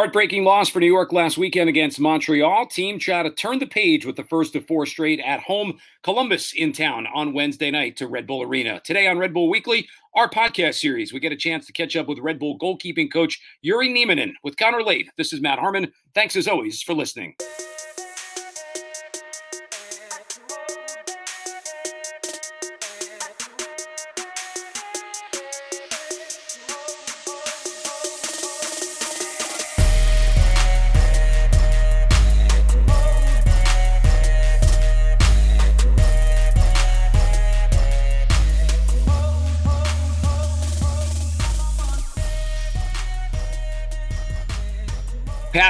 Heartbreaking 0.00 0.44
loss 0.44 0.70
for 0.70 0.80
New 0.80 0.86
York 0.86 1.12
last 1.12 1.36
weekend 1.36 1.68
against 1.68 2.00
Montreal. 2.00 2.64
Team 2.68 2.98
try 2.98 3.22
to 3.22 3.30
turn 3.30 3.58
the 3.58 3.66
page 3.66 4.06
with 4.06 4.16
the 4.16 4.24
first 4.24 4.56
of 4.56 4.66
four 4.66 4.86
straight 4.86 5.20
at 5.20 5.40
home. 5.40 5.78
Columbus 6.02 6.54
in 6.54 6.72
town 6.72 7.06
on 7.14 7.34
Wednesday 7.34 7.70
night 7.70 7.98
to 7.98 8.06
Red 8.06 8.26
Bull 8.26 8.42
Arena. 8.42 8.80
Today 8.82 9.08
on 9.08 9.18
Red 9.18 9.34
Bull 9.34 9.50
Weekly, 9.50 9.86
our 10.14 10.26
podcast 10.26 10.76
series, 10.76 11.12
we 11.12 11.20
get 11.20 11.32
a 11.32 11.36
chance 11.36 11.66
to 11.66 11.74
catch 11.74 11.96
up 11.96 12.08
with 12.08 12.18
Red 12.18 12.38
Bull 12.38 12.58
goalkeeping 12.58 13.12
coach 13.12 13.38
Jyri 13.62 13.94
Nieminen 13.94 14.32
with 14.42 14.56
Connor 14.56 14.82
Lade. 14.82 15.10
This 15.18 15.34
is 15.34 15.42
Matt 15.42 15.58
Harmon. 15.58 15.92
Thanks 16.14 16.34
as 16.34 16.48
always 16.48 16.80
for 16.80 16.94
listening. 16.94 17.34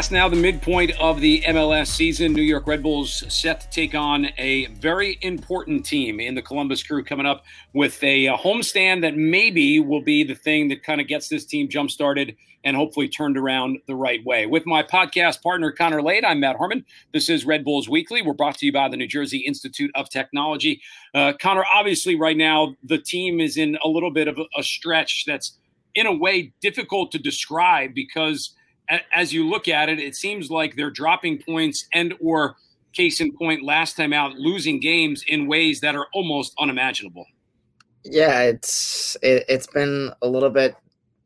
Past 0.00 0.12
now 0.12 0.30
the 0.30 0.36
midpoint 0.36 0.92
of 0.98 1.20
the 1.20 1.42
MLS 1.42 1.88
season, 1.88 2.32
New 2.32 2.40
York 2.40 2.66
Red 2.66 2.82
Bulls 2.82 3.22
set 3.28 3.60
to 3.60 3.68
take 3.68 3.95
on 3.95 4.28
a 4.38 4.64
very 4.68 5.18
important 5.20 5.84
team 5.84 6.20
in 6.20 6.34
the 6.34 6.40
Columbus 6.40 6.82
Crew 6.82 7.04
coming 7.04 7.26
up 7.26 7.45
with 7.74 8.02
a, 8.02 8.24
a 8.24 8.34
homestand 8.34 9.02
that 9.02 9.18
maybe 9.18 9.78
will 9.78 10.00
be 10.00 10.24
the 10.24 10.34
thing 10.34 10.68
that 10.68 10.82
kind 10.82 11.02
of 11.02 11.06
gets 11.06 11.28
this 11.28 11.45
team 11.45 11.68
jump 11.68 11.90
started 11.90 12.34
and 12.64 12.78
hopefully 12.78 13.10
turned 13.10 13.36
around 13.36 13.78
the 13.88 13.95
right 13.95 14.24
way. 14.24 14.46
With 14.46 14.64
my 14.64 14.82
podcast 14.82 15.42
partner 15.42 15.70
Connor 15.70 16.01
Lade, 16.01 16.24
I'm 16.24 16.40
Matt 16.40 16.56
Harmon. 16.56 16.82
This 17.12 17.28
is 17.28 17.45
Red 17.45 17.62
Bulls 17.62 17.87
Weekly. 17.87 18.23
We're 18.23 18.32
brought 18.32 18.57
to 18.57 18.64
you 18.64 18.73
by 18.73 18.88
the 18.88 18.96
New 18.96 19.07
Jersey 19.07 19.40
Institute 19.40 19.90
of 19.95 20.09
Technology. 20.09 20.80
Uh, 21.12 21.35
Connor, 21.38 21.66
obviously, 21.74 22.16
right 22.16 22.38
now 22.38 22.74
the 22.85 22.96
team 22.96 23.38
is 23.38 23.59
in 23.59 23.76
a 23.85 23.88
little 23.88 24.10
bit 24.10 24.29
of 24.29 24.38
a 24.57 24.62
stretch 24.62 25.26
that's 25.26 25.59
in 25.95 26.07
a 26.07 26.16
way 26.16 26.54
difficult 26.62 27.12
to 27.12 27.18
describe 27.18 27.92
because 27.92 28.54
as 29.13 29.33
you 29.33 29.49
look 29.49 29.69
at 29.69 29.88
it, 29.88 29.99
it 29.99 30.16
seems 30.16 30.51
like 30.51 30.77
they're 30.77 30.91
dropping 30.91 31.43
points 31.43 31.87
and 31.93 32.15
or 32.21 32.57
case 32.93 33.21
in 33.21 33.37
point 33.37 33.63
last 33.63 33.97
time 33.97 34.13
out 34.13 34.32
losing 34.35 34.80
games 34.80 35.24
in 35.29 35.47
ways 35.47 35.80
that 35.80 35.95
are 35.95 36.07
almost 36.13 36.55
unimaginable. 36.59 37.27
Yeah, 38.05 38.43
it's 38.43 39.16
it, 39.23 39.49
has 39.49 39.66
been 39.66 40.13
a 40.23 40.29
little 40.29 40.51
bit 40.51 40.74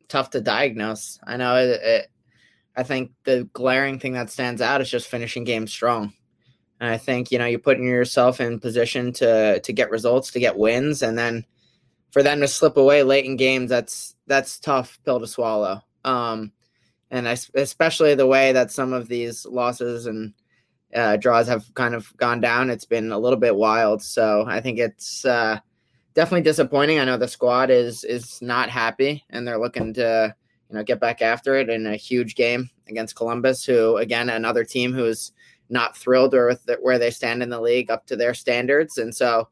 tough 0.09 0.29
to 0.31 0.41
diagnose. 0.41 1.19
I 1.25 1.37
know 1.37 1.55
it, 1.55 1.81
it, 1.81 2.11
I 2.75 2.83
think 2.83 3.11
the 3.23 3.49
glaring 3.53 3.99
thing 3.99 4.13
that 4.13 4.29
stands 4.29 4.61
out 4.61 4.81
is 4.81 4.89
just 4.89 5.07
finishing 5.07 5.43
games 5.43 5.71
strong. 5.71 6.13
And 6.79 6.89
I 6.89 6.97
think 6.97 7.31
you 7.31 7.39
know 7.39 7.45
you're 7.45 7.59
putting 7.59 7.85
yourself 7.85 8.41
in 8.41 8.59
position 8.59 9.13
to 9.13 9.61
to 9.61 9.73
get 9.73 9.89
results, 9.89 10.31
to 10.31 10.39
get 10.39 10.57
wins, 10.57 11.01
and 11.01 11.17
then 11.17 11.45
for 12.11 12.21
them 12.21 12.41
to 12.41 12.47
slip 12.47 12.77
away 12.77 13.03
late 13.03 13.25
in 13.25 13.37
games, 13.37 13.69
that's 13.69 14.15
that's 14.27 14.59
tough 14.59 14.99
pill 15.05 15.21
to 15.21 15.27
swallow. 15.27 15.81
Um, 16.03 16.51
and 17.15 17.27
especially 17.27 18.13
the 18.13 18.27
way 18.27 18.51
that 18.51 18.71
some 18.71 18.91
of 18.91 19.07
these 19.07 19.45
losses 19.45 20.05
and 20.05 20.33
uh, 20.93 21.15
draws 21.15 21.47
have 21.47 21.73
kind 21.73 21.95
of 21.95 22.15
gone 22.17 22.41
down. 22.41 22.69
It's 22.69 22.85
been 22.85 23.11
a 23.11 23.17
little 23.17 23.39
bit 23.39 23.55
wild. 23.55 24.01
So 24.01 24.43
I 24.47 24.59
think 24.59 24.79
it's 24.79 25.23
uh, 25.23 25.59
definitely 26.13 26.43
disappointing. 26.43 26.99
I 26.99 27.05
know 27.05 27.17
the 27.17 27.27
squad 27.27 27.69
is 27.69 28.03
is 28.03 28.41
not 28.41 28.69
happy, 28.69 29.23
and 29.29 29.47
they're 29.47 29.59
looking 29.59 29.93
to 29.93 30.35
you 30.69 30.75
know 30.75 30.83
get 30.83 30.99
back 30.99 31.21
after 31.21 31.55
it 31.55 31.69
in 31.69 31.87
a 31.87 31.95
huge 31.95 32.35
game 32.35 32.69
against 32.89 33.15
Columbus, 33.15 33.63
who 33.65 33.95
again 33.97 34.29
another 34.29 34.65
team 34.65 34.93
who's 34.93 35.31
not 35.69 35.97
thrilled 35.97 36.35
or 36.35 36.47
with 36.47 36.63
the, 36.65 36.75
where 36.81 36.99
they 36.99 37.11
stand 37.11 37.41
in 37.41 37.49
the 37.49 37.61
league 37.61 37.89
up 37.89 38.05
to 38.07 38.17
their 38.17 38.33
standards, 38.33 38.97
and 38.97 39.15
so 39.15 39.47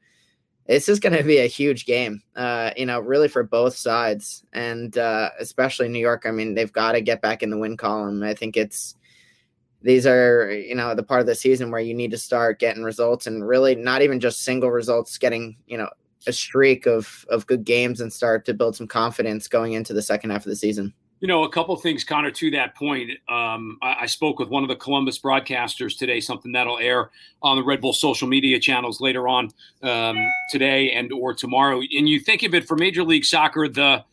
this 0.68 0.88
is 0.88 1.00
going 1.00 1.16
to 1.16 1.24
be 1.24 1.40
a 1.40 1.48
huge 1.48 1.86
game, 1.86 2.22
uh, 2.36 2.72
you 2.78 2.86
know, 2.86 3.00
really 3.00 3.28
for 3.28 3.44
both 3.44 3.76
sides, 3.76 4.46
and 4.54 4.98
uh, 4.98 5.30
especially 5.40 5.90
New 5.90 6.00
York. 6.00 6.24
I 6.26 6.32
mean, 6.32 6.54
they've 6.54 6.72
got 6.72 6.94
to 6.94 7.02
get 7.02 7.22
back 7.22 7.44
in 7.44 7.50
the 7.50 7.58
win 7.58 7.76
column. 7.76 8.24
I 8.24 8.34
think 8.34 8.56
it's 8.56 8.96
these 9.82 10.08
are, 10.08 10.52
you 10.54 10.76
know, 10.76 10.96
the 10.96 11.04
part 11.04 11.20
of 11.20 11.28
the 11.28 11.36
season 11.36 11.70
where 11.70 11.82
you 11.82 11.94
need 11.94 12.12
to 12.12 12.18
start 12.18 12.60
getting 12.60 12.84
results, 12.84 13.28
and 13.28 13.46
really 13.46 13.76
not 13.76 14.02
even 14.02 14.20
just 14.20 14.44
single 14.44 14.72
results, 14.72 15.18
getting, 15.18 15.58
you 15.68 15.78
know, 15.78 15.90
a 16.26 16.32
streak 16.32 16.86
of 16.86 17.26
of 17.30 17.46
good 17.48 17.66
games 17.66 18.00
and 18.00 18.12
start 18.12 18.46
to 18.46 18.54
build 18.54 18.76
some 18.76 18.88
confidence 18.88 19.50
going 19.50 19.74
into 19.74 19.94
the 19.94 20.02
second 20.02 20.30
half 20.30 20.46
of 20.46 20.50
the 20.50 20.56
season. 20.56 20.94
You 21.24 21.28
know, 21.28 21.46
a 21.46 21.50
couple 21.50 21.74
things, 21.78 22.04
Connor, 22.04 22.32
to 22.32 22.52
that 22.52 22.76
point. 22.76 23.12
Um, 23.30 23.78
I, 23.82 23.96
I, 24.02 24.06
spoke 24.08 24.40
with 24.40 24.50
one 24.50 24.62
of 24.62 24.68
the 24.68 24.76
Columbus 24.76 25.20
broadcasters 25.20 25.98
today, 25.98 26.20
something 26.20 26.52
that'll 26.52 26.80
air 26.80 27.12
on 27.42 27.56
the 27.56 27.64
Red 27.64 27.80
Bull 27.80 27.94
social 27.94 28.28
media 28.28 28.60
channels 28.60 29.00
later 29.00 29.30
on 29.30 29.50
um, 29.84 30.18
today 30.50 30.92
and 30.92 31.14
or 31.14 31.34
tomorrow. 31.34 31.80
And 31.80 32.10
you 32.10 32.20
think 32.20 32.44
of 32.44 32.54
it 32.54 32.68
for 32.68 32.76
Major 32.76 33.06
League 33.06 33.24
Soccer, 33.24 33.70
the 33.70 34.04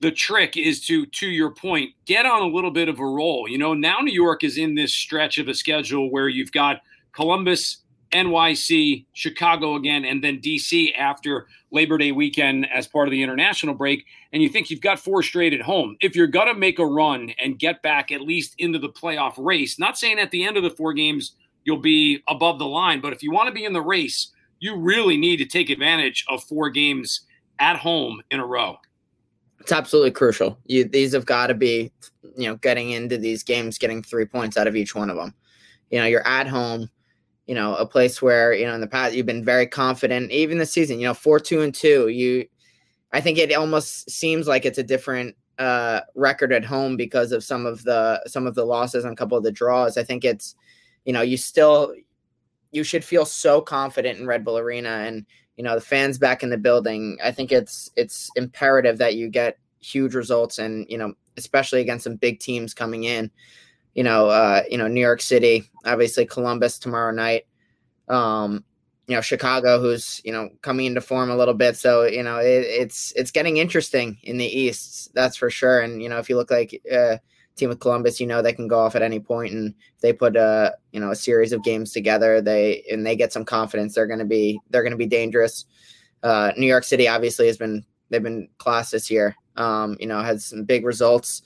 the 0.00 0.10
trick 0.10 0.56
is 0.56 0.84
to, 0.86 1.06
to 1.06 1.28
your 1.28 1.52
point, 1.52 1.92
get 2.06 2.26
on 2.26 2.42
a 2.42 2.52
little 2.52 2.72
bit 2.72 2.88
of 2.88 2.98
a 2.98 3.06
roll. 3.06 3.46
You 3.48 3.58
know, 3.58 3.72
now 3.72 4.00
New 4.00 4.12
York 4.12 4.42
is 4.42 4.58
in 4.58 4.74
this 4.74 4.92
stretch 4.92 5.38
of 5.38 5.46
a 5.46 5.54
schedule 5.54 6.10
where 6.10 6.26
you've 6.26 6.50
got 6.50 6.80
Columbus, 7.12 7.84
NYC, 8.10 9.04
Chicago 9.12 9.74
again, 9.74 10.04
and 10.04 10.22
then 10.22 10.40
DC 10.40 10.96
after 10.96 11.46
Labor 11.70 11.98
Day 11.98 12.12
weekend 12.12 12.66
as 12.72 12.86
part 12.86 13.08
of 13.08 13.12
the 13.12 13.22
international 13.22 13.74
break. 13.74 14.04
And 14.32 14.42
you 14.42 14.48
think 14.48 14.70
you've 14.70 14.80
got 14.80 14.98
four 14.98 15.22
straight 15.22 15.52
at 15.52 15.62
home. 15.62 15.96
If 16.00 16.16
you're 16.16 16.26
going 16.26 16.48
to 16.48 16.54
make 16.54 16.78
a 16.78 16.86
run 16.86 17.32
and 17.42 17.58
get 17.58 17.82
back 17.82 18.10
at 18.10 18.22
least 18.22 18.54
into 18.58 18.78
the 18.78 18.88
playoff 18.88 19.34
race, 19.36 19.78
not 19.78 19.98
saying 19.98 20.18
at 20.18 20.30
the 20.30 20.44
end 20.44 20.56
of 20.56 20.62
the 20.62 20.70
four 20.70 20.92
games 20.92 21.32
you'll 21.64 21.78
be 21.78 22.22
above 22.28 22.58
the 22.58 22.66
line, 22.66 23.00
but 23.00 23.12
if 23.12 23.22
you 23.22 23.30
want 23.30 23.48
to 23.48 23.54
be 23.54 23.64
in 23.64 23.72
the 23.72 23.82
race, 23.82 24.28
you 24.60 24.76
really 24.76 25.16
need 25.16 25.36
to 25.36 25.46
take 25.46 25.70
advantage 25.70 26.24
of 26.28 26.42
four 26.44 26.70
games 26.70 27.22
at 27.58 27.76
home 27.76 28.22
in 28.30 28.40
a 28.40 28.46
row. 28.46 28.76
It's 29.60 29.72
absolutely 29.72 30.12
crucial. 30.12 30.58
You, 30.66 30.84
these 30.84 31.12
have 31.12 31.26
got 31.26 31.48
to 31.48 31.54
be, 31.54 31.92
you 32.36 32.48
know, 32.48 32.56
getting 32.56 32.90
into 32.90 33.18
these 33.18 33.42
games, 33.42 33.76
getting 33.76 34.02
three 34.02 34.24
points 34.24 34.56
out 34.56 34.66
of 34.66 34.76
each 34.76 34.94
one 34.94 35.10
of 35.10 35.16
them. 35.16 35.34
You 35.90 35.98
know, 35.98 36.06
you're 36.06 36.26
at 36.26 36.46
home 36.46 36.88
you 37.48 37.54
know, 37.54 37.74
a 37.76 37.86
place 37.86 38.20
where, 38.20 38.52
you 38.52 38.66
know, 38.66 38.74
in 38.74 38.82
the 38.82 38.86
past 38.86 39.14
you've 39.14 39.24
been 39.24 39.42
very 39.42 39.66
confident, 39.66 40.30
even 40.30 40.58
this 40.58 40.70
season, 40.70 41.00
you 41.00 41.06
know, 41.06 41.14
four, 41.14 41.40
two, 41.40 41.62
and 41.62 41.74
two. 41.74 42.08
You 42.08 42.46
I 43.10 43.22
think 43.22 43.38
it 43.38 43.52
almost 43.54 44.10
seems 44.10 44.46
like 44.46 44.66
it's 44.66 44.78
a 44.78 44.82
different 44.82 45.34
uh 45.58 46.02
record 46.14 46.52
at 46.52 46.64
home 46.64 46.96
because 46.96 47.32
of 47.32 47.42
some 47.42 47.66
of 47.66 47.82
the 47.84 48.22
some 48.26 48.46
of 48.46 48.54
the 48.54 48.66
losses 48.66 49.04
and 49.04 49.14
a 49.14 49.16
couple 49.16 49.38
of 49.38 49.44
the 49.44 49.50
draws. 49.50 49.96
I 49.96 50.04
think 50.04 50.24
it's, 50.26 50.54
you 51.06 51.12
know, 51.14 51.22
you 51.22 51.38
still 51.38 51.94
you 52.70 52.84
should 52.84 53.02
feel 53.02 53.24
so 53.24 53.62
confident 53.62 54.20
in 54.20 54.26
Red 54.26 54.44
Bull 54.44 54.58
Arena 54.58 54.90
and 54.90 55.24
you 55.56 55.64
know 55.64 55.74
the 55.74 55.80
fans 55.80 56.18
back 56.18 56.42
in 56.42 56.50
the 56.50 56.58
building. 56.58 57.18
I 57.24 57.32
think 57.32 57.50
it's 57.50 57.90
it's 57.96 58.30
imperative 58.36 58.98
that 58.98 59.16
you 59.16 59.30
get 59.30 59.58
huge 59.80 60.14
results 60.14 60.58
and 60.58 60.84
you 60.90 60.98
know 60.98 61.14
especially 61.38 61.80
against 61.80 62.04
some 62.04 62.16
big 62.16 62.40
teams 62.40 62.74
coming 62.74 63.04
in 63.04 63.30
you 63.98 64.04
know, 64.04 64.28
uh, 64.28 64.62
you 64.70 64.78
know, 64.78 64.86
New 64.86 65.00
York 65.00 65.20
City, 65.20 65.68
obviously 65.84 66.24
Columbus 66.24 66.78
tomorrow 66.78 67.10
night. 67.10 67.48
Um, 68.06 68.64
you 69.08 69.16
know, 69.16 69.20
Chicago, 69.20 69.80
who's 69.80 70.20
you 70.24 70.30
know 70.30 70.50
coming 70.62 70.86
into 70.86 71.00
form 71.00 71.30
a 71.30 71.36
little 71.36 71.52
bit. 71.52 71.76
So 71.76 72.04
you 72.04 72.22
know, 72.22 72.38
it, 72.38 72.62
it's 72.62 73.12
it's 73.16 73.32
getting 73.32 73.56
interesting 73.56 74.16
in 74.22 74.38
the 74.38 74.46
East, 74.46 75.12
that's 75.14 75.36
for 75.36 75.50
sure. 75.50 75.80
And 75.80 76.00
you 76.00 76.08
know, 76.08 76.18
if 76.18 76.28
you 76.28 76.36
look 76.36 76.52
like 76.52 76.80
a 76.88 76.96
uh, 76.96 77.18
team 77.56 77.70
with 77.70 77.80
Columbus, 77.80 78.20
you 78.20 78.28
know 78.28 78.40
they 78.40 78.52
can 78.52 78.68
go 78.68 78.78
off 78.78 78.94
at 78.94 79.02
any 79.02 79.18
point, 79.18 79.52
and 79.52 79.74
they 80.00 80.12
put 80.12 80.36
a 80.36 80.76
you 80.92 81.00
know 81.00 81.10
a 81.10 81.16
series 81.16 81.52
of 81.52 81.64
games 81.64 81.92
together, 81.92 82.40
they 82.40 82.84
and 82.88 83.04
they 83.04 83.16
get 83.16 83.32
some 83.32 83.44
confidence, 83.44 83.96
they're 83.96 84.06
going 84.06 84.20
to 84.20 84.24
be 84.24 84.60
they're 84.70 84.84
going 84.84 84.92
to 84.92 84.96
be 84.96 85.06
dangerous. 85.06 85.64
Uh, 86.22 86.52
New 86.56 86.68
York 86.68 86.84
City 86.84 87.08
obviously 87.08 87.48
has 87.48 87.56
been 87.56 87.84
they've 88.10 88.22
been 88.22 88.48
class 88.58 88.92
this 88.92 89.10
year. 89.10 89.34
Um, 89.56 89.96
you 89.98 90.06
know, 90.06 90.20
has 90.20 90.44
some 90.44 90.62
big 90.62 90.86
results. 90.86 91.42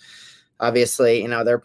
Obviously, 0.61 1.23
you 1.23 1.29
know 1.29 1.45
they're 1.45 1.63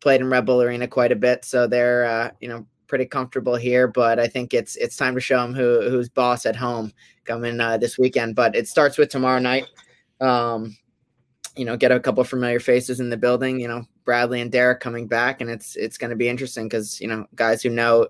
played 0.00 0.20
in 0.20 0.30
Red 0.30 0.46
Bull 0.46 0.62
Arena 0.62 0.88
quite 0.88 1.12
a 1.12 1.16
bit, 1.16 1.44
so 1.44 1.66
they're 1.66 2.04
uh, 2.04 2.30
you 2.40 2.48
know 2.48 2.66
pretty 2.86 3.06
comfortable 3.06 3.56
here. 3.56 3.88
But 3.88 4.18
I 4.18 4.26
think 4.26 4.54
it's 4.54 4.76
it's 4.76 4.96
time 4.96 5.14
to 5.14 5.20
show 5.20 5.40
them 5.40 5.54
who 5.54 5.88
who's 5.88 6.08
boss 6.08 6.46
at 6.46 6.56
home 6.56 6.92
coming 7.24 7.60
uh, 7.60 7.78
this 7.78 7.98
weekend. 7.98 8.34
But 8.34 8.56
it 8.56 8.68
starts 8.68 8.98
with 8.98 9.10
tomorrow 9.10 9.38
night. 9.38 9.66
Um, 10.20 10.76
you 11.56 11.64
know, 11.64 11.76
get 11.76 11.92
a 11.92 12.00
couple 12.00 12.22
familiar 12.24 12.60
faces 12.60 13.00
in 13.00 13.10
the 13.10 13.16
building. 13.16 13.60
You 13.60 13.68
know, 13.68 13.84
Bradley 14.04 14.40
and 14.40 14.52
Derek 14.52 14.80
coming 14.80 15.06
back, 15.06 15.40
and 15.40 15.50
it's 15.50 15.76
it's 15.76 15.98
going 15.98 16.10
to 16.10 16.16
be 16.16 16.28
interesting 16.28 16.68
because 16.68 17.00
you 17.00 17.08
know 17.08 17.26
guys 17.34 17.62
who 17.62 17.70
know 17.70 18.08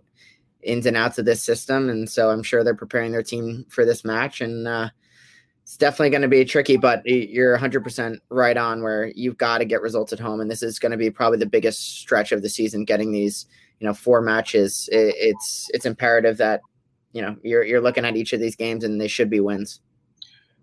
ins 0.62 0.86
and 0.86 0.96
outs 0.96 1.18
of 1.18 1.24
this 1.24 1.42
system, 1.42 1.88
and 1.88 2.08
so 2.10 2.30
I'm 2.30 2.42
sure 2.42 2.64
they're 2.64 2.74
preparing 2.74 3.12
their 3.12 3.22
team 3.22 3.66
for 3.68 3.84
this 3.84 4.04
match 4.04 4.40
and. 4.40 4.68
Uh, 4.68 4.88
it's 5.66 5.76
definitely 5.76 6.10
going 6.10 6.22
to 6.22 6.28
be 6.28 6.44
tricky, 6.44 6.76
but 6.76 7.04
you're 7.04 7.58
100% 7.58 8.18
right 8.30 8.56
on 8.56 8.84
where 8.84 9.08
you've 9.16 9.36
got 9.36 9.58
to 9.58 9.64
get 9.64 9.82
results 9.82 10.12
at 10.12 10.20
home. 10.20 10.38
And 10.38 10.48
this 10.48 10.62
is 10.62 10.78
going 10.78 10.92
to 10.92 10.96
be 10.96 11.10
probably 11.10 11.38
the 11.38 11.46
biggest 11.46 11.98
stretch 11.98 12.30
of 12.30 12.42
the 12.42 12.48
season, 12.48 12.84
getting 12.84 13.10
these, 13.10 13.46
you 13.80 13.86
know, 13.88 13.92
four 13.92 14.22
matches. 14.22 14.88
It's, 14.92 15.68
it's 15.74 15.84
imperative 15.84 16.36
that, 16.36 16.60
you 17.10 17.20
know, 17.20 17.34
you're, 17.42 17.64
you're 17.64 17.80
looking 17.80 18.04
at 18.04 18.16
each 18.16 18.32
of 18.32 18.38
these 18.38 18.54
games 18.54 18.84
and 18.84 19.00
they 19.00 19.08
should 19.08 19.28
be 19.28 19.40
wins. 19.40 19.80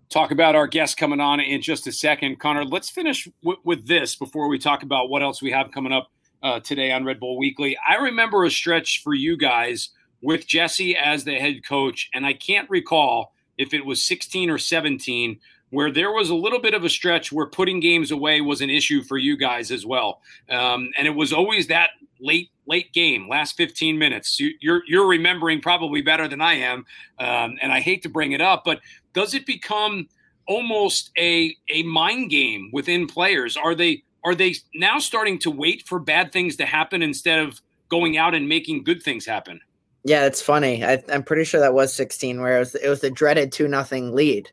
Talk 0.08 0.30
about 0.30 0.54
our 0.54 0.66
guest 0.66 0.96
coming 0.96 1.20
on 1.20 1.38
in 1.38 1.60
just 1.60 1.86
a 1.86 1.92
second. 1.92 2.40
Connor, 2.40 2.64
let's 2.64 2.88
finish 2.88 3.28
w- 3.42 3.60
with 3.62 3.86
this 3.86 4.16
before 4.16 4.48
we 4.48 4.58
talk 4.58 4.82
about 4.82 5.10
what 5.10 5.22
else 5.22 5.42
we 5.42 5.50
have 5.50 5.70
coming 5.70 5.92
up 5.92 6.08
uh, 6.42 6.60
today 6.60 6.92
on 6.92 7.04
Red 7.04 7.20
Bull 7.20 7.36
Weekly. 7.36 7.76
I 7.86 7.96
remember 7.96 8.46
a 8.46 8.50
stretch 8.50 9.02
for 9.04 9.12
you 9.12 9.36
guys 9.36 9.90
with 10.22 10.46
Jesse 10.46 10.96
as 10.96 11.24
the 11.24 11.34
head 11.34 11.56
coach, 11.68 12.08
and 12.14 12.24
I 12.24 12.32
can't 12.32 12.70
recall 12.70 13.33
if 13.58 13.74
it 13.74 13.84
was 13.84 14.04
16 14.04 14.50
or 14.50 14.58
17 14.58 15.38
where 15.70 15.90
there 15.90 16.12
was 16.12 16.30
a 16.30 16.34
little 16.34 16.60
bit 16.60 16.72
of 16.72 16.84
a 16.84 16.88
stretch 16.88 17.32
where 17.32 17.46
putting 17.46 17.80
games 17.80 18.12
away 18.12 18.40
was 18.40 18.60
an 18.60 18.70
issue 18.70 19.02
for 19.02 19.18
you 19.18 19.36
guys 19.36 19.72
as 19.72 19.84
well. 19.84 20.20
Um, 20.48 20.90
and 20.96 21.06
it 21.06 21.14
was 21.14 21.32
always 21.32 21.66
that 21.66 21.90
late 22.20 22.50
late 22.66 22.92
game, 22.92 23.28
last 23.28 23.56
15 23.56 23.98
minutes. 23.98 24.38
You, 24.38 24.48
are 24.48 24.52
you're, 24.60 24.82
you're 24.86 25.06
remembering 25.06 25.60
probably 25.60 26.00
better 26.00 26.28
than 26.28 26.40
I 26.40 26.54
am, 26.54 26.86
um, 27.18 27.58
and 27.60 27.72
I 27.72 27.80
hate 27.80 28.02
to 28.04 28.08
bring 28.08 28.32
it 28.32 28.40
up, 28.40 28.62
but 28.64 28.80
does 29.12 29.34
it 29.34 29.46
become 29.46 30.08
almost 30.46 31.10
a 31.18 31.56
a 31.70 31.82
mind 31.82 32.30
game 32.30 32.70
within 32.72 33.06
players? 33.06 33.56
Are 33.56 33.74
they 33.74 34.04
are 34.24 34.34
they 34.34 34.54
now 34.74 34.98
starting 34.98 35.38
to 35.40 35.50
wait 35.50 35.86
for 35.86 35.98
bad 35.98 36.32
things 36.32 36.56
to 36.56 36.66
happen 36.66 37.02
instead 37.02 37.40
of 37.40 37.60
going 37.88 38.16
out 38.16 38.34
and 38.34 38.48
making 38.48 38.84
good 38.84 39.02
things 39.02 39.26
happen? 39.26 39.60
Yeah, 40.04 40.26
it's 40.26 40.42
funny. 40.42 40.84
I, 40.84 41.02
am 41.08 41.22
pretty 41.22 41.44
sure 41.44 41.60
that 41.60 41.74
was 41.74 41.94
16, 41.94 42.40
where 42.40 42.56
it 42.56 42.58
was, 42.60 42.74
it 42.74 42.88
was 42.88 43.00
the 43.00 43.10
dreaded 43.10 43.52
two 43.52 43.68
nothing 43.68 44.14
lead 44.14 44.50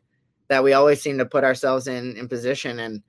that 0.48 0.64
we 0.64 0.74
always 0.74 1.00
seem 1.00 1.16
to 1.16 1.24
put 1.24 1.44
ourselves 1.44 1.86
in 1.86 2.14
in 2.16 2.28
position 2.28 2.78
and 2.78 3.02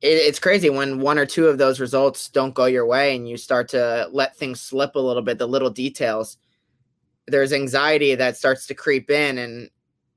it, 0.00 0.06
it's 0.06 0.38
crazy 0.38 0.70
when 0.70 1.00
one 1.00 1.18
or 1.18 1.26
two 1.26 1.48
of 1.48 1.58
those 1.58 1.80
results 1.80 2.30
don't 2.30 2.54
go 2.54 2.64
your 2.64 2.86
way 2.86 3.14
and 3.14 3.28
you 3.28 3.36
start 3.36 3.68
to 3.68 4.08
let 4.10 4.34
things 4.34 4.58
slip 4.58 4.94
a 4.94 4.98
little 4.98 5.20
bit 5.20 5.36
the 5.36 5.46
little 5.46 5.68
details 5.68 6.38
there's 7.26 7.52
anxiety 7.52 8.14
that 8.14 8.38
starts 8.38 8.66
to 8.66 8.74
creep 8.74 9.10
in 9.10 9.36
and 9.36 9.70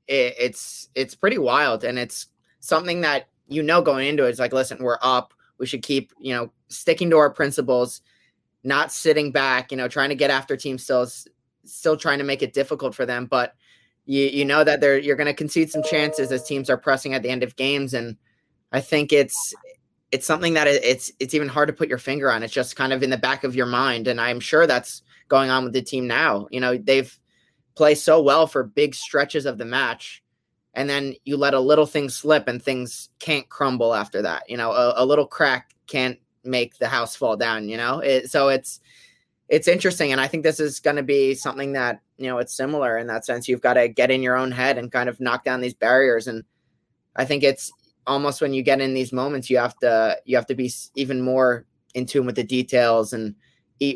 it, 0.08 0.34
it's 0.38 0.88
it's 0.94 1.14
pretty 1.14 1.36
wild 1.36 1.84
and 1.84 1.98
it's 1.98 2.28
something 2.60 3.02
that 3.02 3.28
you 3.46 3.62
know 3.62 3.82
going 3.82 4.08
into 4.08 4.24
it, 4.24 4.30
it's 4.30 4.38
like 4.38 4.54
listen 4.54 4.78
we're 4.82 4.98
up 5.02 5.34
we 5.58 5.66
should 5.66 5.82
keep 5.82 6.10
you 6.18 6.34
know 6.34 6.50
sticking 6.68 7.10
to 7.10 7.18
our 7.18 7.30
principles 7.30 8.00
not 8.66 8.92
sitting 8.92 9.32
back 9.32 9.70
you 9.70 9.76
know 9.76 9.88
trying 9.88 10.08
to 10.08 10.14
get 10.14 10.30
after 10.30 10.56
teams 10.56 10.82
still 10.82 11.06
still 11.64 11.96
trying 11.96 12.18
to 12.18 12.24
make 12.24 12.42
it 12.42 12.52
difficult 12.52 12.94
for 12.94 13.06
them 13.06 13.26
but 13.26 13.54
you 14.06 14.24
you 14.24 14.44
know 14.44 14.64
that 14.64 14.80
they're 14.80 14.98
you're 14.98 15.16
going 15.16 15.26
to 15.26 15.34
concede 15.34 15.70
some 15.70 15.82
chances 15.82 16.32
as 16.32 16.44
teams 16.44 16.70
are 16.70 16.78
pressing 16.78 17.12
at 17.12 17.22
the 17.22 17.28
end 17.28 17.42
of 17.42 17.56
games, 17.56 17.92
and 17.92 18.16
I 18.72 18.80
think 18.80 19.12
it's 19.12 19.54
it's 20.12 20.26
something 20.26 20.54
that 20.54 20.68
it's 20.68 21.12
it's 21.18 21.34
even 21.34 21.48
hard 21.48 21.66
to 21.66 21.74
put 21.74 21.88
your 21.88 21.98
finger 21.98 22.30
on. 22.30 22.42
It's 22.42 22.52
just 22.52 22.76
kind 22.76 22.92
of 22.92 23.02
in 23.02 23.10
the 23.10 23.18
back 23.18 23.44
of 23.44 23.56
your 23.56 23.66
mind, 23.66 24.08
and 24.08 24.20
I'm 24.20 24.40
sure 24.40 24.66
that's 24.66 25.02
going 25.28 25.50
on 25.50 25.64
with 25.64 25.72
the 25.72 25.82
team 25.82 26.06
now. 26.06 26.46
You 26.50 26.60
know, 26.60 26.78
they've 26.78 27.18
played 27.74 27.98
so 27.98 28.22
well 28.22 28.46
for 28.46 28.62
big 28.62 28.94
stretches 28.94 29.44
of 29.44 29.58
the 29.58 29.64
match, 29.64 30.22
and 30.72 30.88
then 30.88 31.14
you 31.24 31.36
let 31.36 31.54
a 31.54 31.60
little 31.60 31.86
thing 31.86 32.08
slip, 32.08 32.46
and 32.46 32.62
things 32.62 33.10
can't 33.18 33.48
crumble 33.48 33.92
after 33.92 34.22
that. 34.22 34.48
You 34.48 34.56
know, 34.56 34.70
a, 34.70 34.94
a 34.98 35.04
little 35.04 35.26
crack 35.26 35.74
can't 35.88 36.18
make 36.46 36.78
the 36.78 36.88
house 36.88 37.16
fall 37.16 37.36
down. 37.36 37.68
You 37.68 37.76
know, 37.76 37.98
it, 38.00 38.30
so 38.30 38.48
it's 38.48 38.80
it's 39.48 39.68
interesting, 39.68 40.12
and 40.12 40.20
I 40.20 40.26
think 40.26 40.42
this 40.42 40.60
is 40.60 40.80
going 40.80 40.96
to 40.96 41.02
be 41.02 41.34
something 41.34 41.72
that 41.72 42.00
you 42.18 42.28
know, 42.28 42.38
it's 42.38 42.56
similar 42.56 42.98
in 42.98 43.06
that 43.08 43.24
sense. 43.24 43.48
You've 43.48 43.60
got 43.60 43.74
to 43.74 43.88
get 43.88 44.10
in 44.10 44.22
your 44.22 44.36
own 44.36 44.50
head 44.50 44.78
and 44.78 44.90
kind 44.90 45.08
of 45.08 45.20
knock 45.20 45.44
down 45.44 45.60
these 45.60 45.74
barriers. 45.74 46.26
And 46.26 46.44
I 47.16 47.24
think 47.24 47.42
it's 47.42 47.70
almost 48.06 48.40
when 48.40 48.54
you 48.54 48.62
get 48.62 48.80
in 48.80 48.94
these 48.94 49.12
moments, 49.12 49.50
you 49.50 49.58
have 49.58 49.76
to 49.78 50.18
you 50.24 50.36
have 50.36 50.46
to 50.46 50.54
be 50.54 50.72
even 50.94 51.20
more 51.20 51.66
in 51.94 52.06
tune 52.06 52.26
with 52.26 52.36
the 52.36 52.44
details 52.44 53.12
and 53.12 53.34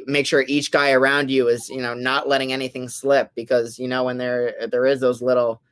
make 0.06 0.26
sure 0.26 0.44
each 0.46 0.70
guy 0.70 0.92
around 0.92 1.30
you 1.30 1.48
is 1.48 1.70
you 1.70 1.80
know 1.80 1.94
not 1.94 2.28
letting 2.28 2.52
anything 2.52 2.88
slip 2.88 3.30
because 3.34 3.78
you 3.78 3.88
know 3.88 4.04
when 4.04 4.18
there 4.18 4.54
there 4.70 4.84
is 4.84 5.00
those 5.00 5.22
little 5.22 5.62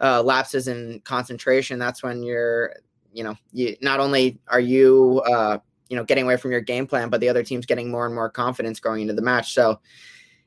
uh, 0.00 0.22
lapses 0.22 0.66
in 0.66 1.00
concentration, 1.04 1.78
that's 1.78 2.02
when 2.02 2.22
you're 2.22 2.74
you 3.12 3.24
know 3.24 3.36
you 3.52 3.76
not 3.82 4.00
only 4.00 4.38
are 4.48 4.60
you 4.60 5.20
uh, 5.26 5.58
you 5.90 5.96
know 5.96 6.04
getting 6.04 6.24
away 6.24 6.36
from 6.36 6.52
your 6.52 6.62
game 6.62 6.86
plan, 6.86 7.10
but 7.10 7.20
the 7.20 7.28
other 7.28 7.42
team's 7.42 7.66
getting 7.66 7.90
more 7.90 8.06
and 8.06 8.14
more 8.14 8.30
confidence 8.30 8.80
going 8.80 9.02
into 9.02 9.12
the 9.12 9.20
match. 9.20 9.52
So 9.52 9.80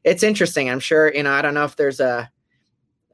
it's 0.03 0.23
interesting. 0.23 0.69
I'm 0.69 0.79
sure, 0.79 1.13
you 1.13 1.23
know, 1.23 1.31
I 1.31 1.41
don't 1.41 1.53
know 1.53 1.65
if 1.65 1.75
there's 1.75 1.99
a, 1.99 2.29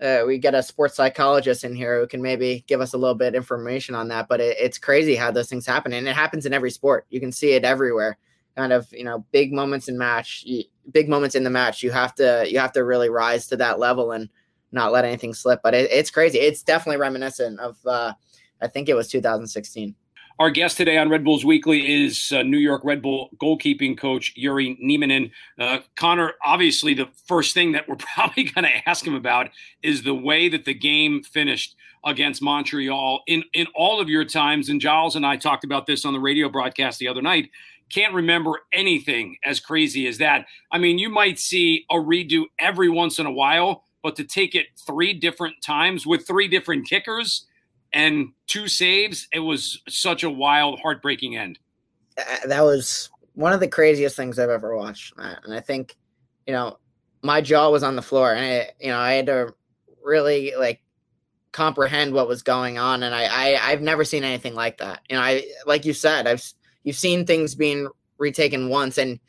uh, 0.02 0.24
we 0.26 0.38
get 0.38 0.56
a 0.56 0.64
sports 0.64 0.96
psychologist 0.96 1.64
in 1.64 1.76
here 1.76 2.00
who 2.00 2.08
can 2.08 2.22
maybe 2.22 2.64
give 2.68 2.82
us 2.82 2.94
a 2.94 2.98
little 2.98 3.16
bit 3.16 3.36
information 3.36 3.96
on 3.96 4.08
that. 4.08 4.28
But 4.30 4.40
it, 4.40 4.58
it's 4.60 4.78
crazy 4.78 5.16
how 5.16 5.32
those 5.32 5.50
things 5.50 5.66
happen, 5.66 5.92
and 5.92 6.08
it 6.08 6.16
happens 6.16 6.46
in 6.46 6.54
every 6.54 6.72
sport. 6.72 7.06
You 7.10 7.20
can 7.20 7.32
see 7.32 7.52
it 7.52 7.66
everywhere. 7.66 8.18
Kind 8.56 8.74
of, 8.74 8.88
you 8.92 9.04
know, 9.04 9.26
big 9.32 9.52
moments 9.52 9.88
in 9.88 9.98
match, 9.98 10.46
big 10.92 11.10
moments 11.10 11.36
in 11.36 11.44
the 11.44 11.50
match. 11.50 11.84
You 11.84 11.92
have 11.92 12.16
to, 12.16 12.46
you 12.50 12.60
have 12.60 12.74
to 12.74 12.84
really 12.84 13.10
rise 13.10 13.48
to 13.48 13.58
that 13.58 13.80
level 13.80 14.12
and 14.12 14.30
not 14.72 14.92
let 14.92 15.06
anything 15.06 15.34
slip. 15.34 15.62
But 15.64 15.74
it, 15.74 15.90
it's 15.92 16.12
crazy. 16.12 16.40
It's 16.40 16.64
definitely 16.64 16.98
reminiscent 16.98 17.60
of, 17.60 17.78
uh, 17.86 18.14
I 18.62 18.68
think 18.68 18.90
it 18.90 18.96
was 18.96 19.08
2016. 19.08 19.96
Our 20.40 20.50
guest 20.50 20.78
today 20.78 20.98
on 20.98 21.10
Red 21.10 21.26
Bulls 21.26 21.44
Weekly 21.44 22.06
is 22.06 22.32
uh, 22.32 22.44
New 22.44 22.60
York 22.60 22.86
Red 22.86 23.02
Bull 23.02 23.30
goalkeeping 23.42 23.98
coach 23.98 24.34
Jyri 24.38 24.80
Nieminen. 24.82 25.32
Uh, 25.60 25.80
Connor, 25.98 26.32
obviously, 26.46 26.94
the 26.94 27.10
first 27.26 27.54
thing 27.54 27.74
that 27.74 27.90
we're 27.90 27.96
probably 28.16 28.46
going 28.46 28.64
to 28.64 28.90
ask 28.90 29.06
him 29.06 29.16
about 29.16 29.50
is 29.84 30.04
the 30.04 30.16
way 30.16 30.48
that 30.48 30.64
the 30.64 30.74
game 30.74 31.24
finished 31.24 31.76
against 32.06 32.42
Montreal. 32.42 33.22
In 33.28 33.44
in 33.52 33.68
all 33.76 34.00
of 34.00 34.08
your 34.08 34.24
times, 34.24 34.70
and 34.70 34.80
Giles 34.80 35.18
and 35.18 35.26
I 35.26 35.36
talked 35.36 35.66
about 35.66 35.88
this 35.88 36.06
on 36.06 36.14
the 36.14 36.22
radio 36.22 36.48
broadcast 36.48 37.00
the 37.00 37.10
other 37.10 37.22
night. 37.22 37.50
Can't 37.90 38.14
remember 38.14 38.62
anything 38.72 39.36
as 39.44 39.60
crazy 39.60 40.08
as 40.08 40.20
that. 40.20 40.46
I 40.72 40.78
mean, 40.78 41.00
you 41.00 41.10
might 41.10 41.38
see 41.38 41.86
a 41.92 41.96
redo 41.96 42.46
every 42.60 42.88
once 42.88 43.20
in 43.20 43.26
a 43.26 43.32
while, 43.32 43.84
but 44.02 44.16
to 44.16 44.24
take 44.24 44.56
it 44.56 44.68
three 44.88 45.12
different 45.12 45.56
times 45.62 46.08
with 46.08 46.26
three 46.26 46.48
different 46.48 46.88
kickers 46.88 47.48
and 47.94 48.30
two 48.48 48.68
saves. 48.68 49.28
It 49.34 49.40
was 49.40 49.82
such 49.88 50.24
a 50.24 50.30
wild, 50.30 50.80
heartbreaking 50.80 51.38
end. 51.38 51.60
Uh, 52.18 52.22
uh, 52.22 52.48
that 52.48 52.62
was 52.62 53.10
one 53.34 53.54
of 53.54 53.60
the 53.60 53.68
craziest 53.68 54.16
things 54.16 54.38
I've 54.40 54.50
ever 54.50 54.76
watched, 54.76 55.14
uh, 55.18 55.36
and 55.44 55.54
I 55.54 55.60
think, 55.60 55.96
you 56.46 56.54
know, 56.54 56.78
my 57.22 57.42
jaw 57.42 57.70
was 57.70 57.84
on 57.84 57.96
the 57.96 58.02
floor, 58.02 58.34
and 58.34 58.46
I, 58.46 58.72
you 58.80 58.90
know, 58.90 58.98
I 58.98 59.14
had 59.14 59.26
to 59.28 59.54
really 60.04 60.54
like 60.58 60.82
comprehend 61.52 62.14
what 62.14 62.28
was 62.28 62.44
going 62.44 62.78
on, 62.78 63.04
and 63.04 63.14
I, 63.14 63.26
I 63.26 63.72
I've 63.72 63.82
never 63.82 64.04
seen 64.04 64.24
anything 64.24 64.56
like 64.56 64.78
that. 64.78 65.02
You 65.10 65.16
know, 65.16 65.22
I 65.22 65.44
like 65.66 65.86
you 65.86 65.94
said, 65.94 66.28
I've 66.28 66.44
you've 66.84 66.96
seen 66.96 67.26
things 67.26 67.56
being 67.56 67.88
retaken 68.18 68.70
once, 68.70 68.98
and 68.98 69.20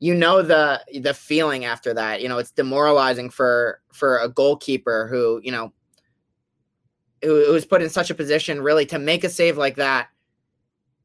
you 0.00 0.14
know 0.14 0.42
the 0.42 0.84
the 1.00 1.14
feeling 1.14 1.64
after 1.64 1.94
that. 1.94 2.20
You 2.20 2.28
know, 2.28 2.38
it's 2.38 2.50
demoralizing 2.50 3.30
for 3.30 3.80
for 3.92 4.18
a 4.18 4.28
goalkeeper 4.28 5.06
who 5.08 5.40
you 5.42 5.52
know 5.52 5.72
who, 7.24 7.52
was 7.52 7.66
put 7.66 7.82
in 7.82 7.90
such 7.90 8.10
a 8.10 8.14
position 8.14 8.62
really 8.62 8.86
to 8.86 8.98
make 8.98 9.24
a 9.24 9.28
save 9.28 9.56
like 9.56 9.76
that 9.76 10.08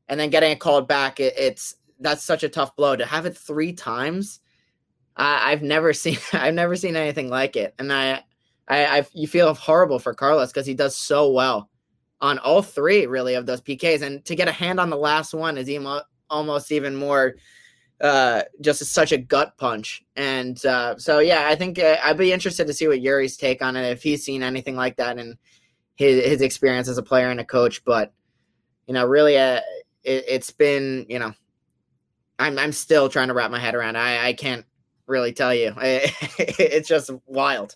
and 0.08 0.20
then 0.20 0.30
getting 0.30 0.52
it 0.52 0.60
called 0.60 0.88
back 0.88 1.20
it, 1.20 1.34
it's 1.38 1.76
that's 2.00 2.24
such 2.24 2.44
a 2.44 2.50
tough 2.50 2.76
blow. 2.76 2.96
To 2.96 3.06
have 3.06 3.26
it 3.26 3.38
three 3.38 3.74
times 3.74 4.40
I, 5.16 5.50
have 5.52 5.62
never 5.62 5.94
seen 5.94 6.18
i've 6.34 6.54
never 6.54 6.76
seen 6.76 6.96
anything 6.96 7.30
like 7.30 7.56
it. 7.56 7.74
And 7.80 7.92
i 7.94 8.24
i, 8.68 9.00
I 9.00 9.06
you 9.14 9.28
feel 9.28 9.54
horrible 9.54 10.00
for 10.00 10.14
carlos 10.14 10.52
because 10.52 10.66
he 10.66 10.74
does 10.74 10.96
so 10.96 11.32
well 11.32 11.70
on 12.22 12.38
all 12.40 12.62
three 12.62 13.06
really 13.06 13.36
of 13.36 13.46
those 13.46 13.62
pks 13.62 14.02
and 14.02 14.24
to 14.26 14.36
get 14.36 14.48
a 14.48 14.54
hand 14.54 14.80
on 14.80 14.90
the 14.90 14.98
last 14.98 15.34
one 15.34 15.58
is 15.58 15.70
even, 15.70 16.02
almost 16.30 16.72
even 16.72 16.96
more 16.96 17.36
uh 18.02 18.44
just 18.62 18.84
such 18.86 19.12
a 19.12 19.18
gut 19.18 19.58
punch. 19.58 20.04
And 20.16 20.64
uh 20.66 20.98
so 20.98 21.20
yeah 21.20 21.48
i 21.48 21.56
think 21.56 21.80
uh, 21.80 21.98
i'd 22.04 22.18
be 22.18 22.32
interested 22.32 22.68
to 22.68 22.74
see 22.74 22.88
what 22.88 23.00
Jyri's 23.00 23.38
take 23.38 23.62
on 23.62 23.76
it 23.76 23.90
if 23.90 24.04
he's 24.04 24.24
seen 24.24 24.44
anything 24.44 24.76
like 24.76 24.98
that. 24.98 25.18
And 25.18 25.38
his 26.00 26.24
his 26.24 26.42
experience 26.42 26.88
as 26.88 26.98
a 26.98 27.04
player 27.04 27.30
and 27.30 27.40
a 27.40 27.46
coach. 27.46 27.84
But 27.84 28.12
you 28.88 28.94
know, 28.94 29.06
really, 29.06 29.38
uh, 29.38 29.60
it, 30.04 30.28
has 30.30 30.50
been 30.50 31.06
you 31.10 31.20
know, 31.20 31.34
I'm 32.40 32.58
I'm 32.58 32.72
still 32.72 33.10
trying 33.10 33.28
to 33.28 33.34
wrap 33.34 33.52
my 33.52 33.60
head 33.60 33.76
around. 33.76 33.98
I 33.98 34.28
I 34.28 34.34
can't 34.34 34.66
really 35.06 35.34
tell 35.34 35.54
you. 35.54 35.74
it's 35.78 36.88
just 36.88 37.12
wild. 37.28 37.76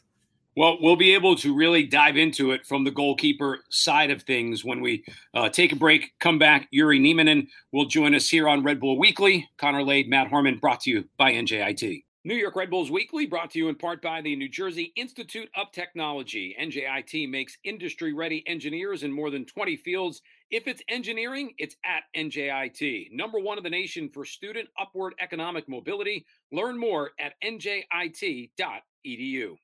Well, 0.56 0.78
we'll 0.80 0.96
be 0.96 1.16
able 1.16 1.36
to 1.38 1.54
really 1.54 1.84
dive 1.84 2.16
into 2.16 2.52
it 2.52 2.66
from 2.66 2.84
the 2.84 2.92
goalkeeper 2.92 3.60
side 3.70 4.12
of 4.12 4.22
things 4.22 4.64
when 4.64 4.82
we 4.82 5.04
uh, 5.34 5.50
take 5.50 5.72
a 5.72 5.76
break, 5.76 6.14
come 6.20 6.38
back. 6.38 6.70
Jyri 6.72 7.02
Nieminen 7.02 7.48
will 7.72 7.86
join 7.86 8.14
us 8.14 8.30
here 8.30 8.48
on 8.48 8.64
Red 8.64 8.80
Bull 8.80 9.00
Weekly. 9.00 9.50
Connor 9.58 9.84
Lade, 9.84 10.08
Matt 10.08 10.30
Harmon, 10.30 10.60
brought 10.60 10.82
to 10.82 10.92
you 10.92 11.10
by 11.18 11.34
NJIT. 11.34 12.04
New 12.26 12.36
York 12.36 12.56
Red 12.56 12.70
Bulls 12.70 12.90
Weekly 12.90 13.26
brought 13.26 13.50
to 13.50 13.60
you 13.60 13.68
in 13.68 13.76
part 13.76 14.02
by 14.02 14.22
the 14.22 14.34
New 14.38 14.48
Jersey 14.48 14.94
Institute 14.96 15.50
of 15.58 15.74
Technology. 15.74 16.56
NJIT 16.58 17.30
makes 17.30 17.58
industry 17.66 18.14
ready 18.14 18.48
engineers 18.48 19.04
in 19.04 19.12
more 19.12 19.30
than 19.30 19.44
20 19.44 19.76
fields. 19.76 20.22
If 20.50 20.66
it's 20.66 20.82
engineering, 20.88 21.54
it's 21.58 21.76
at 21.84 22.04
NJIT. 22.16 23.10
Number 23.12 23.40
one 23.40 23.58
in 23.58 23.64
the 23.66 23.70
nation 23.70 24.08
for 24.08 24.24
student 24.24 24.70
upward 24.80 25.16
economic 25.20 25.68
mobility. 25.68 26.26
Learn 26.54 26.78
more 26.78 27.12
at 27.20 27.34
njit.edu. 27.44 29.58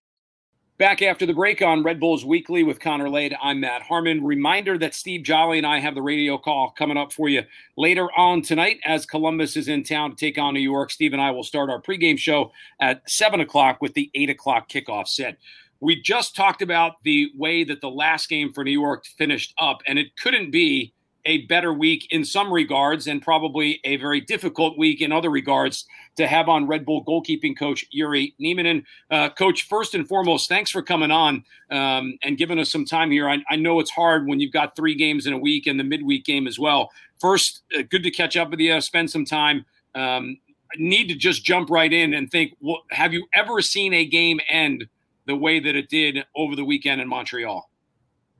Back 0.79 1.01
after 1.01 1.25
the 1.25 1.33
break 1.33 1.62
on 1.62 1.83
Red 1.83 2.00
Bulls 2.00 2.24
Weekly 2.24 2.63
with 2.63 2.79
Connor 2.79 3.09
Lade, 3.09 3.36
I'm 3.43 3.59
Matt 3.59 3.81
Harmon. 3.81 4.24
Reminder 4.24 4.77
that 4.77 4.95
Steve 4.95 5.24
Jolly 5.24 5.57
and 5.57 5.67
I 5.67 5.81
have 5.81 5.93
the 5.93 6.01
radio 6.01 6.38
call 6.38 6.69
coming 6.69 6.95
up 6.95 7.12
for 7.12 7.27
you 7.27 7.43
later 7.75 8.07
on 8.17 8.41
tonight 8.41 8.79
as 8.86 9.05
Columbus 9.05 9.57
is 9.57 9.67
in 9.67 9.83
town 9.83 10.12
to 10.12 10.15
take 10.15 10.38
on 10.38 10.53
New 10.53 10.62
York. 10.62 10.89
Steve 10.89 11.12
and 11.12 11.21
I 11.21 11.31
will 11.31 11.43
start 11.43 11.69
our 11.69 11.81
pregame 11.81 12.17
show 12.17 12.53
at 12.79 13.01
7 13.09 13.41
o'clock 13.41 13.81
with 13.81 13.93
the 13.93 14.09
8 14.15 14.29
o'clock 14.29 14.69
kickoff 14.69 15.09
set. 15.09 15.38
We 15.81 16.01
just 16.01 16.33
talked 16.33 16.62
about 16.62 17.03
the 17.03 17.29
way 17.36 17.65
that 17.65 17.81
the 17.81 17.89
last 17.89 18.29
game 18.29 18.53
for 18.53 18.63
New 18.63 18.71
York 18.71 19.05
finished 19.17 19.53
up, 19.59 19.81
and 19.86 20.00
it 20.00 20.15
couldn't 20.15 20.50
be 20.50 20.93
a 21.29 21.45
better 21.45 21.71
week 21.71 22.07
in 22.09 22.25
some 22.25 22.51
regards 22.51 23.05
and 23.05 23.21
probably 23.21 23.79
a 23.83 23.98
very 23.98 24.19
difficult 24.19 24.79
week 24.79 25.00
in 25.00 25.12
other 25.12 25.29
regards 25.29 25.86
to 26.15 26.25
have 26.25 26.50
on 26.50 26.65
Red 26.65 26.88
Bull 26.88 27.05
goalkeeping 27.05 27.55
coach 27.55 27.86
Jyri 27.95 28.33
Nieminen. 28.41 28.83
Uh, 29.12 29.29
coach, 29.29 29.67
first 29.67 29.93
and 29.93 30.07
foremost, 30.07 30.50
thanks 30.50 30.71
for 30.71 30.81
coming 30.81 31.12
on 31.12 31.45
um, 31.69 32.17
and 32.24 32.36
giving 32.36 32.57
us 32.57 32.71
some 32.71 32.83
time 32.83 33.12
here. 33.12 33.29
I, 33.29 33.38
I, 33.48 33.57
know 33.57 33.79
it's 33.79 33.91
hard 33.91 34.25
when 34.25 34.39
you've 34.39 34.51
got 34.51 34.75
three 34.75 34.95
games 34.95 35.27
in 35.27 35.33
a 35.33 35.38
week 35.38 35.67
and 35.67 35.79
the 35.79 35.83
midweek 35.83 36.25
game 36.25 36.48
as 36.48 36.57
well. 36.57 36.89
First, 37.19 37.62
uh, 37.77 37.83
good 37.88 38.01
to 38.03 38.12
catch 38.12 38.36
up 38.36 38.50
with 38.50 38.59
you, 38.59 38.81
spend 38.81 39.12
some 39.12 39.24
time. 39.24 39.65
Um, 39.93 40.39
need 40.77 41.09
to 41.09 41.15
just 41.15 41.45
jump 41.45 41.69
right 41.69 41.93
in 41.93 42.15
and 42.15 42.31
think 42.31 42.55
well, 42.59 42.81
have 42.89 43.13
you 43.13 43.27
ever 43.36 43.62
seen 43.62 43.93
a 43.93 44.03
game 44.03 44.39
end 44.50 44.88
the 45.27 45.36
way 45.36 45.59
that 45.59 45.75
it 45.75 45.89
did 45.89 46.25
over 46.36 46.55
the 46.55 46.65
weekend 46.65 47.01
in 47.01 47.07
Montreal? 47.07 47.69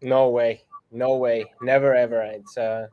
No 0.02 0.30
way. 0.30 0.64
No 0.92 1.18
way. 1.18 1.46
Never 1.62 1.96
ever. 1.96 2.22
It's 2.24 2.58
a 2.58 2.90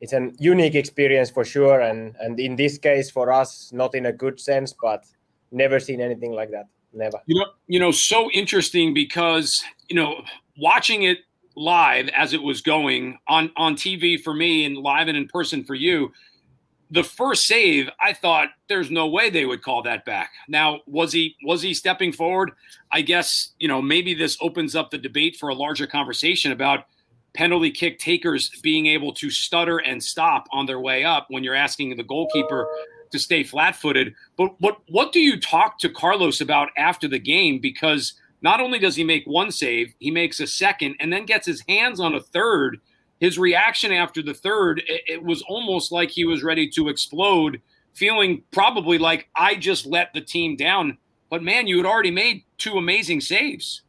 it's 0.00 0.12
a 0.12 0.30
unique 0.38 0.74
experience 0.74 1.30
for 1.30 1.44
sure 1.44 1.80
and 1.80 2.14
and 2.20 2.38
in 2.38 2.56
this 2.56 2.76
case 2.78 3.10
for 3.10 3.32
us 3.32 3.70
not 3.72 3.94
in 3.94 4.06
a 4.06 4.12
good 4.12 4.38
sense 4.38 4.74
but 4.82 5.04
never 5.50 5.80
seen 5.80 6.00
anything 6.00 6.32
like 6.32 6.50
that 6.50 6.66
never 6.92 7.18
you 7.26 7.38
know 7.38 7.46
you 7.68 7.80
know 7.80 7.90
so 7.90 8.30
interesting 8.32 8.92
because 8.92 9.64
you 9.88 9.96
know 9.96 10.22
watching 10.58 11.04
it 11.04 11.18
live 11.56 12.08
as 12.08 12.34
it 12.34 12.42
was 12.42 12.60
going 12.60 13.16
on 13.28 13.50
on 13.56 13.76
TV 13.76 14.20
for 14.20 14.34
me 14.34 14.66
and 14.66 14.76
live 14.76 15.08
and 15.08 15.16
in 15.16 15.26
person 15.28 15.64
for 15.64 15.74
you 15.74 16.12
the 16.94 17.02
first 17.02 17.46
save, 17.46 17.90
I 18.00 18.12
thought 18.12 18.50
there's 18.68 18.88
no 18.88 19.08
way 19.08 19.28
they 19.28 19.46
would 19.46 19.62
call 19.62 19.82
that 19.82 20.04
back. 20.04 20.30
Now, 20.48 20.80
was 20.86 21.12
he 21.12 21.34
was 21.42 21.60
he 21.60 21.74
stepping 21.74 22.12
forward? 22.12 22.52
I 22.92 23.00
guess 23.00 23.50
you 23.58 23.66
know 23.66 23.82
maybe 23.82 24.14
this 24.14 24.38
opens 24.40 24.76
up 24.76 24.90
the 24.90 24.98
debate 24.98 25.36
for 25.36 25.48
a 25.48 25.54
larger 25.54 25.88
conversation 25.88 26.52
about 26.52 26.86
penalty 27.34 27.72
kick 27.72 27.98
takers 27.98 28.48
being 28.62 28.86
able 28.86 29.12
to 29.14 29.28
stutter 29.28 29.78
and 29.78 30.00
stop 30.00 30.46
on 30.52 30.66
their 30.66 30.78
way 30.78 31.02
up 31.04 31.26
when 31.30 31.42
you're 31.42 31.56
asking 31.56 31.96
the 31.96 32.04
goalkeeper 32.04 32.68
to 33.10 33.18
stay 33.18 33.42
flat-footed. 33.42 34.14
But 34.36 34.54
what 34.60 34.78
what 34.86 35.12
do 35.12 35.18
you 35.18 35.40
talk 35.40 35.80
to 35.80 35.88
Carlos 35.88 36.40
about 36.40 36.68
after 36.78 37.08
the 37.08 37.18
game? 37.18 37.58
Because 37.58 38.14
not 38.40 38.60
only 38.60 38.78
does 38.78 38.94
he 38.94 39.02
make 39.02 39.24
one 39.24 39.50
save, 39.50 39.92
he 39.98 40.12
makes 40.12 40.38
a 40.38 40.46
second 40.46 40.94
and 41.00 41.12
then 41.12 41.26
gets 41.26 41.46
his 41.46 41.64
hands 41.66 41.98
on 41.98 42.14
a 42.14 42.20
third 42.20 42.80
his 43.24 43.38
reaction 43.38 43.90
after 43.90 44.22
the 44.22 44.34
third, 44.34 44.82
it, 44.86 45.02
it 45.06 45.22
was 45.22 45.42
almost 45.48 45.90
like 45.90 46.10
he 46.10 46.26
was 46.26 46.42
ready 46.42 46.68
to 46.68 46.88
explode, 46.90 47.60
feeling 47.94 48.42
probably 48.50 48.98
like 48.98 49.28
I 49.34 49.54
just 49.54 49.86
let 49.86 50.12
the 50.12 50.20
team 50.20 50.56
down. 50.56 50.98
But 51.30 51.42
man, 51.42 51.66
you 51.66 51.78
had 51.78 51.86
already 51.86 52.10
made 52.10 52.44
two 52.58 52.74
amazing 52.76 53.22
saves. 53.22 53.82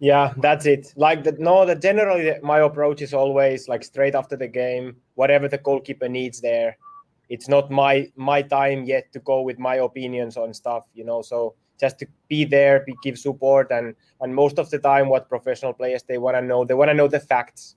Yeah, 0.00 0.34
that's 0.38 0.66
it. 0.66 0.92
Like 0.96 1.22
that. 1.24 1.38
No, 1.38 1.64
that 1.64 1.80
generally 1.80 2.34
my 2.42 2.58
approach 2.58 3.00
is 3.02 3.14
always 3.14 3.68
like 3.68 3.84
straight 3.84 4.16
after 4.16 4.36
the 4.36 4.48
game, 4.48 4.96
whatever 5.14 5.46
the 5.46 5.58
goalkeeper 5.58 6.08
needs 6.08 6.40
there. 6.40 6.76
It's 7.28 7.48
not 7.48 7.70
my 7.70 8.10
my 8.16 8.42
time 8.42 8.84
yet 8.84 9.12
to 9.12 9.20
go 9.20 9.42
with 9.42 9.58
my 9.58 9.76
opinions 9.76 10.36
on 10.36 10.52
stuff, 10.52 10.84
you 10.92 11.04
know. 11.04 11.22
So 11.22 11.54
just 11.80 12.00
to 12.00 12.06
be 12.28 12.44
there, 12.44 12.82
be, 12.84 12.94
give 13.04 13.16
support, 13.16 13.70
and 13.70 13.94
and 14.20 14.34
most 14.34 14.58
of 14.58 14.68
the 14.70 14.80
time, 14.80 15.08
what 15.08 15.28
professional 15.28 15.72
players 15.72 16.02
they 16.02 16.18
want 16.18 16.36
to 16.36 16.42
know, 16.42 16.64
they 16.64 16.74
want 16.74 16.90
to 16.90 16.94
know 16.94 17.08
the 17.08 17.20
facts. 17.20 17.76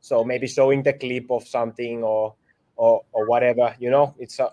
So 0.00 0.24
maybe 0.24 0.46
showing 0.46 0.82
the 0.82 0.92
clip 0.92 1.30
of 1.30 1.46
something 1.46 2.02
or 2.02 2.34
or, 2.76 3.02
or 3.12 3.26
whatever, 3.26 3.74
you 3.80 3.90
know, 3.90 4.14
it's 4.18 4.38
uh, 4.38 4.50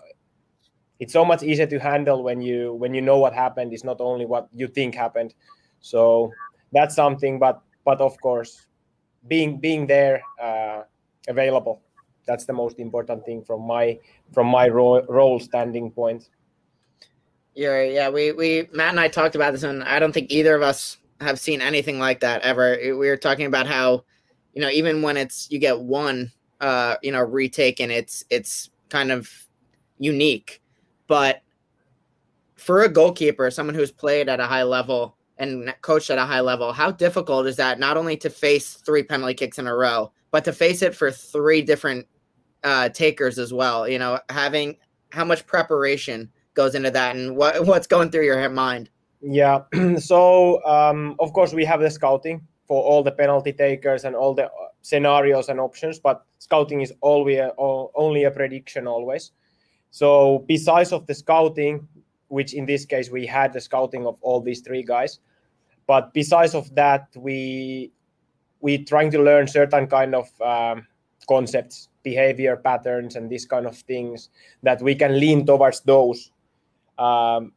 it's 0.98 1.12
so 1.12 1.24
much 1.24 1.42
easier 1.42 1.66
to 1.66 1.78
handle 1.78 2.22
when 2.22 2.40
you 2.40 2.74
when 2.74 2.94
you 2.94 3.00
know 3.00 3.18
what 3.18 3.32
happened. 3.32 3.72
It's 3.72 3.84
not 3.84 4.00
only 4.00 4.26
what 4.26 4.48
you 4.52 4.66
think 4.66 4.94
happened. 4.94 5.34
So 5.80 6.32
that's 6.72 6.94
something. 6.94 7.38
But 7.38 7.62
but 7.84 8.00
of 8.00 8.20
course, 8.20 8.66
being 9.28 9.60
being 9.60 9.86
there, 9.86 10.22
uh, 10.40 10.82
available. 11.28 11.82
That's 12.26 12.44
the 12.44 12.52
most 12.52 12.78
important 12.80 13.24
thing 13.24 13.42
from 13.42 13.62
my 13.66 13.98
from 14.32 14.48
my 14.48 14.68
role, 14.68 15.02
role 15.08 15.38
standing 15.38 15.90
point. 15.90 16.28
Yeah, 17.54 17.82
yeah. 17.82 18.08
We 18.08 18.32
we 18.32 18.68
Matt 18.72 18.90
and 18.90 19.00
I 19.00 19.08
talked 19.08 19.34
about 19.34 19.52
this, 19.52 19.62
and 19.62 19.84
I 19.84 19.98
don't 19.98 20.12
think 20.12 20.30
either 20.30 20.54
of 20.54 20.62
us 20.62 20.98
have 21.20 21.38
seen 21.38 21.60
anything 21.60 21.98
like 21.98 22.20
that 22.20 22.42
ever. 22.42 22.76
We 22.82 23.08
were 23.08 23.16
talking 23.16 23.46
about 23.46 23.66
how 23.66 24.04
you 24.56 24.62
know, 24.62 24.70
even 24.70 25.02
when 25.02 25.18
it's 25.18 25.48
you 25.50 25.58
get 25.58 25.78
one 25.78 26.32
uh, 26.60 26.96
you 27.02 27.12
know, 27.12 27.20
retake 27.20 27.78
and 27.78 27.92
it's 27.92 28.24
it's 28.30 28.70
kind 28.88 29.12
of 29.12 29.30
unique. 29.98 30.62
But 31.06 31.42
for 32.56 32.82
a 32.82 32.88
goalkeeper, 32.88 33.50
someone 33.50 33.74
who's 33.74 33.92
played 33.92 34.28
at 34.30 34.40
a 34.40 34.46
high 34.46 34.62
level 34.62 35.14
and 35.38 35.74
coached 35.82 36.08
at 36.08 36.16
a 36.16 36.24
high 36.24 36.40
level, 36.40 36.72
how 36.72 36.90
difficult 36.90 37.46
is 37.46 37.56
that 37.56 37.78
not 37.78 37.98
only 37.98 38.16
to 38.16 38.30
face 38.30 38.74
three 38.74 39.02
penalty 39.02 39.34
kicks 39.34 39.58
in 39.58 39.66
a 39.66 39.76
row, 39.76 40.10
but 40.30 40.44
to 40.44 40.52
face 40.52 40.80
it 40.80 40.94
for 40.94 41.10
three 41.10 41.60
different 41.60 42.06
uh, 42.64 42.88
takers 42.88 43.38
as 43.38 43.52
well? 43.52 43.86
You 43.86 43.98
know, 43.98 44.18
having 44.30 44.76
how 45.10 45.26
much 45.26 45.46
preparation 45.46 46.30
goes 46.54 46.74
into 46.74 46.90
that 46.90 47.14
and 47.14 47.36
what 47.36 47.66
what's 47.66 47.86
going 47.86 48.10
through 48.10 48.24
your 48.24 48.48
mind? 48.48 48.88
Yeah. 49.20 49.64
so 49.98 50.64
um, 50.64 51.14
of 51.18 51.34
course 51.34 51.52
we 51.52 51.66
have 51.66 51.80
the 51.80 51.90
scouting 51.90 52.46
for 52.66 52.82
all 52.82 53.02
the 53.02 53.12
penalty 53.12 53.52
takers 53.52 54.04
and 54.04 54.16
all 54.16 54.34
the 54.34 54.46
uh, 54.46 54.50
scenarios 54.82 55.48
and 55.48 55.60
options, 55.60 55.98
but 55.98 56.24
scouting 56.38 56.80
is 56.80 56.92
always 57.00 57.38
a, 57.38 57.52
only 57.58 58.24
a 58.24 58.30
prediction 58.30 58.86
always. 58.86 59.32
So 59.90 60.44
besides 60.46 60.92
of 60.92 61.06
the 61.06 61.14
scouting, 61.14 61.86
which 62.28 62.54
in 62.54 62.66
this 62.66 62.84
case 62.84 63.10
we 63.10 63.24
had 63.26 63.52
the 63.52 63.60
scouting 63.60 64.06
of 64.06 64.16
all 64.20 64.40
these 64.40 64.60
three 64.60 64.82
guys, 64.82 65.20
but 65.86 66.12
besides 66.12 66.54
of 66.54 66.74
that, 66.74 67.08
we 67.16 67.92
we 68.60 68.78
trying 68.78 69.10
to 69.12 69.22
learn 69.22 69.46
certain 69.46 69.86
kind 69.86 70.14
of 70.14 70.28
um, 70.40 70.86
concepts, 71.28 71.88
behavior 72.02 72.56
patterns, 72.56 73.14
and 73.14 73.30
these 73.30 73.46
kind 73.46 73.66
of 73.66 73.76
things 73.76 74.30
that 74.62 74.82
we 74.82 74.94
can 74.94 75.20
lean 75.20 75.46
towards 75.46 75.80
those. 75.80 76.32
Um, 76.98 77.52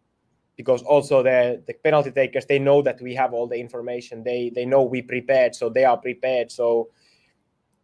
because 0.59 0.83
also 0.83 1.23
the, 1.23 1.63
the 1.67 1.73
penalty 1.73 2.11
takers 2.11 2.45
they 2.45 2.59
know 2.59 2.81
that 2.81 2.99
we 2.99 3.15
have 3.15 3.31
all 3.31 3.47
the 3.47 3.55
information. 3.55 4.21
They 4.21 4.51
they 4.53 4.65
know 4.65 4.83
we 4.83 5.01
prepared 5.01 5.55
so 5.55 5.69
they 5.69 5.85
are 5.85 5.95
prepared. 5.95 6.51
So 6.51 6.89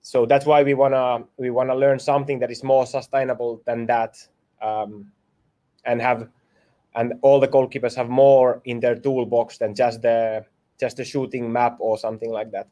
so 0.01 0.25
that's 0.25 0.45
why 0.45 0.61
we 0.61 0.73
wanna 0.73 1.23
we 1.37 1.51
wanna 1.51 1.73
learn 1.73 1.99
something 1.99 2.37
that 2.39 2.51
is 2.51 2.65
more 2.65 2.85
sustainable 2.85 3.61
than 3.65 3.85
that 3.85 4.17
um, 4.61 5.09
and 5.85 6.01
have 6.01 6.27
and 6.95 7.13
all 7.21 7.39
the 7.39 7.47
goalkeepers 7.47 7.95
have 7.95 8.09
more 8.09 8.61
in 8.65 8.81
their 8.81 8.95
toolbox 8.95 9.57
than 9.57 9.73
just 9.73 10.01
the 10.01 10.45
just 10.77 10.97
the 10.97 11.05
shooting 11.05 11.49
map 11.49 11.77
or 11.79 11.97
something 11.97 12.29
like 12.29 12.51
that. 12.51 12.67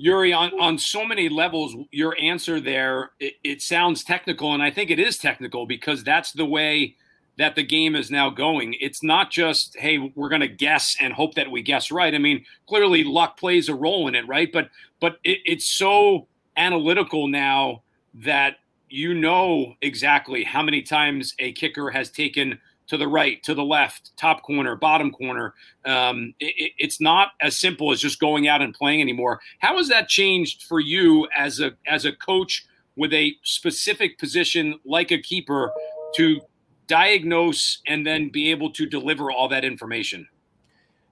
Jyri, 0.00 0.34
on, 0.34 0.58
on 0.60 0.78
so 0.78 1.04
many 1.04 1.28
levels, 1.28 1.76
your 1.90 2.16
answer 2.20 2.60
there, 2.60 3.10
it, 3.18 3.34
it 3.42 3.60
sounds 3.60 4.04
technical, 4.04 4.54
and 4.54 4.62
I 4.62 4.70
think 4.70 4.90
it 4.90 5.00
is 5.00 5.18
technical 5.18 5.66
because 5.66 6.04
that's 6.04 6.32
the 6.32 6.46
way– 6.46 6.96
that 7.38 7.54
the 7.54 7.62
game 7.62 7.94
is 7.94 8.10
now 8.10 8.28
going. 8.28 8.74
It's 8.80 9.02
not 9.02 9.30
just, 9.30 9.76
hey, 9.78 10.12
we're 10.16 10.28
going 10.28 10.40
to 10.40 10.48
guess 10.48 10.96
and 11.00 11.12
hope 11.12 11.34
that 11.34 11.50
we 11.50 11.62
guess 11.62 11.90
right. 11.90 12.14
I 12.14 12.18
mean, 12.18 12.44
clearly 12.68 13.04
luck 13.04 13.38
plays 13.38 13.68
a 13.68 13.74
role 13.74 14.08
in 14.08 14.14
it, 14.14 14.26
right? 14.26 14.50
But 14.52 14.70
but 15.00 15.18
it, 15.24 15.38
it's 15.44 15.68
so 15.68 16.26
analytical 16.56 17.28
now 17.28 17.82
that 18.14 18.56
you 18.90 19.14
know 19.14 19.74
exactly 19.80 20.42
how 20.42 20.62
many 20.62 20.82
times 20.82 21.34
a 21.38 21.52
kicker 21.52 21.90
has 21.90 22.10
taken 22.10 22.58
to 22.88 22.96
the 22.96 23.06
right, 23.06 23.42
to 23.44 23.54
the 23.54 23.64
left, 23.64 24.16
top 24.16 24.42
corner, 24.42 24.74
bottom 24.74 25.12
corner. 25.12 25.54
Um, 25.84 26.34
it, 26.40 26.72
it's 26.78 27.00
not 27.00 27.32
as 27.40 27.56
simple 27.56 27.92
as 27.92 28.00
just 28.00 28.18
going 28.18 28.48
out 28.48 28.62
and 28.62 28.74
playing 28.74 29.00
anymore. 29.00 29.40
How 29.60 29.76
has 29.76 29.88
that 29.88 30.08
changed 30.08 30.64
for 30.64 30.80
you 30.80 31.28
as 31.36 31.60
a 31.60 31.72
as 31.86 32.04
a 32.04 32.12
coach 32.12 32.66
with 32.96 33.12
a 33.12 33.36
specific 33.44 34.18
position 34.18 34.80
like 34.84 35.12
a 35.12 35.18
keeper 35.18 35.70
to 36.16 36.40
diagnose 36.88 37.80
and 37.86 38.06
then 38.06 38.30
be 38.30 38.50
able 38.50 38.70
to 38.72 38.86
deliver 38.86 39.30
all 39.30 39.48
that 39.48 39.64
information? 39.64 40.26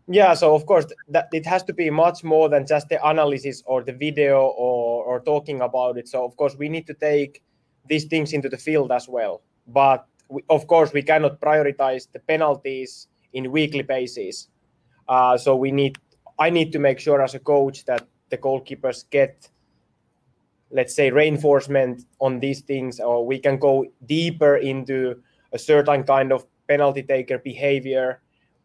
Yeah, 0.08 0.34
so 0.34 0.54
of 0.54 0.66
course 0.66 0.86
that 1.08 1.28
it 1.32 1.44
has 1.46 1.64
to 1.64 1.72
be 1.72 1.90
much 1.90 2.22
more 2.22 2.48
than 2.48 2.66
just 2.66 2.88
the 2.88 3.04
analysis 3.04 3.62
or 3.66 3.82
the 3.82 3.92
video 3.92 4.40
or, 4.56 5.04
or 5.04 5.20
talking 5.20 5.60
about 5.60 5.98
it. 5.98 6.08
So 6.08 6.24
of 6.24 6.36
course 6.36 6.56
we 6.56 6.68
need 6.68 6.86
to 6.86 6.94
take 6.94 7.42
these 7.88 8.04
things 8.04 8.32
into 8.32 8.48
the 8.48 8.56
field 8.56 8.92
as 8.92 9.08
well. 9.08 9.42
But 9.66 10.06
we, 10.28 10.42
of 10.48 10.66
course 10.68 10.92
we 10.92 11.02
cannot 11.02 11.40
prioritize 11.40 12.06
the 12.12 12.20
penalties 12.20 13.08
in 13.32 13.50
weekly 13.50 13.82
basis. 13.82 14.48
Uh, 15.08 15.36
so 15.36 15.56
we 15.56 15.72
need 15.72 15.98
I 16.38 16.50
need 16.50 16.70
to 16.72 16.78
make 16.78 17.00
sure 17.00 17.20
as 17.22 17.34
a 17.34 17.40
coach 17.40 17.84
that 17.86 18.06
the 18.30 18.38
goalkeepers 18.38 19.04
get 19.10 19.48
let's 20.70 20.94
say 20.94 21.10
reinforcement 21.10 22.04
on 22.20 22.40
these 22.40 22.60
things 22.60 23.00
or 23.00 23.26
we 23.26 23.38
can 23.38 23.56
go 23.58 23.86
deeper 24.06 24.56
into 24.56 25.16
a 25.52 25.58
certain 25.58 26.04
kind 26.04 26.32
of 26.32 26.46
penalty 26.68 27.02
taker 27.02 27.38
behavior 27.38 28.20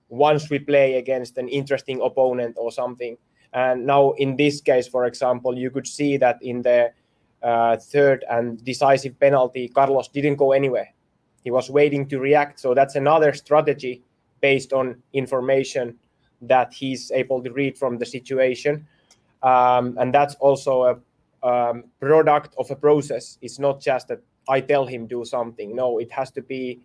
once 0.09 0.49
we 0.49 0.59
play 0.59 0.95
against 0.95 1.37
an 1.37 1.47
interesting 1.47 2.01
opponent 2.01 2.55
or 2.57 2.71
something. 2.71 3.17
And 3.53 3.85
now, 3.85 4.11
in 4.11 4.35
this 4.35 4.61
case, 4.61 4.87
for 4.87 5.05
example, 5.05 5.57
you 5.57 5.71
could 5.71 5.87
see 5.87 6.17
that 6.17 6.37
in 6.41 6.61
the 6.61 6.91
uh, 7.43 7.77
third 7.77 8.23
and 8.29 8.63
decisive 8.63 9.19
penalty, 9.19 9.67
Carlos 9.67 10.07
didn't 10.07 10.35
go 10.35 10.51
anywhere. 10.51 10.93
He 11.43 11.51
was 11.51 11.69
waiting 11.69 12.07
to 12.09 12.19
react. 12.19 12.59
So 12.59 12.73
that's 12.73 12.95
another 12.95 13.33
strategy 13.33 14.03
based 14.41 14.73
on 14.73 15.01
information 15.13 15.97
that 16.41 16.73
he's 16.73 17.11
able 17.11 17.43
to 17.43 17.51
read 17.51 17.77
from 17.77 17.97
the 17.97 18.05
situation. 18.05 18.87
Um, 19.43 19.97
and 19.99 20.13
that's 20.13 20.35
also 20.35 20.83
a 20.83 21.47
um, 21.47 21.85
product 21.99 22.53
of 22.57 22.69
a 22.69 22.75
process. 22.75 23.37
It's 23.41 23.59
not 23.59 23.81
just 23.81 24.07
that 24.09 24.21
I 24.47 24.61
tell 24.61 24.85
him 24.85 25.07
do 25.07 25.23
something. 25.25 25.75
No, 25.75 25.99
it 25.99 26.11
has 26.11 26.31
to 26.31 26.41
be 26.41 26.79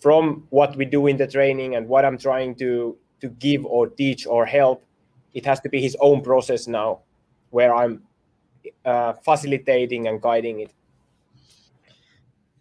from 0.00 0.46
what 0.50 0.76
we 0.76 0.84
do 0.84 1.06
in 1.06 1.16
the 1.16 1.26
training 1.26 1.74
and 1.74 1.88
what 1.88 2.04
I'm 2.04 2.18
trying 2.18 2.54
to 2.56 2.96
to 3.20 3.28
give 3.28 3.64
or 3.66 3.88
teach 3.88 4.26
or 4.26 4.46
help. 4.46 4.84
It 5.34 5.44
has 5.44 5.60
to 5.60 5.68
be 5.68 5.80
his 5.80 5.96
own 6.00 6.22
process 6.22 6.66
now, 6.68 7.00
where 7.50 7.74
I'm 7.74 8.02
uh, 8.84 9.14
facilitating 9.14 10.06
and 10.06 10.20
guiding 10.20 10.60
it. 10.60 10.72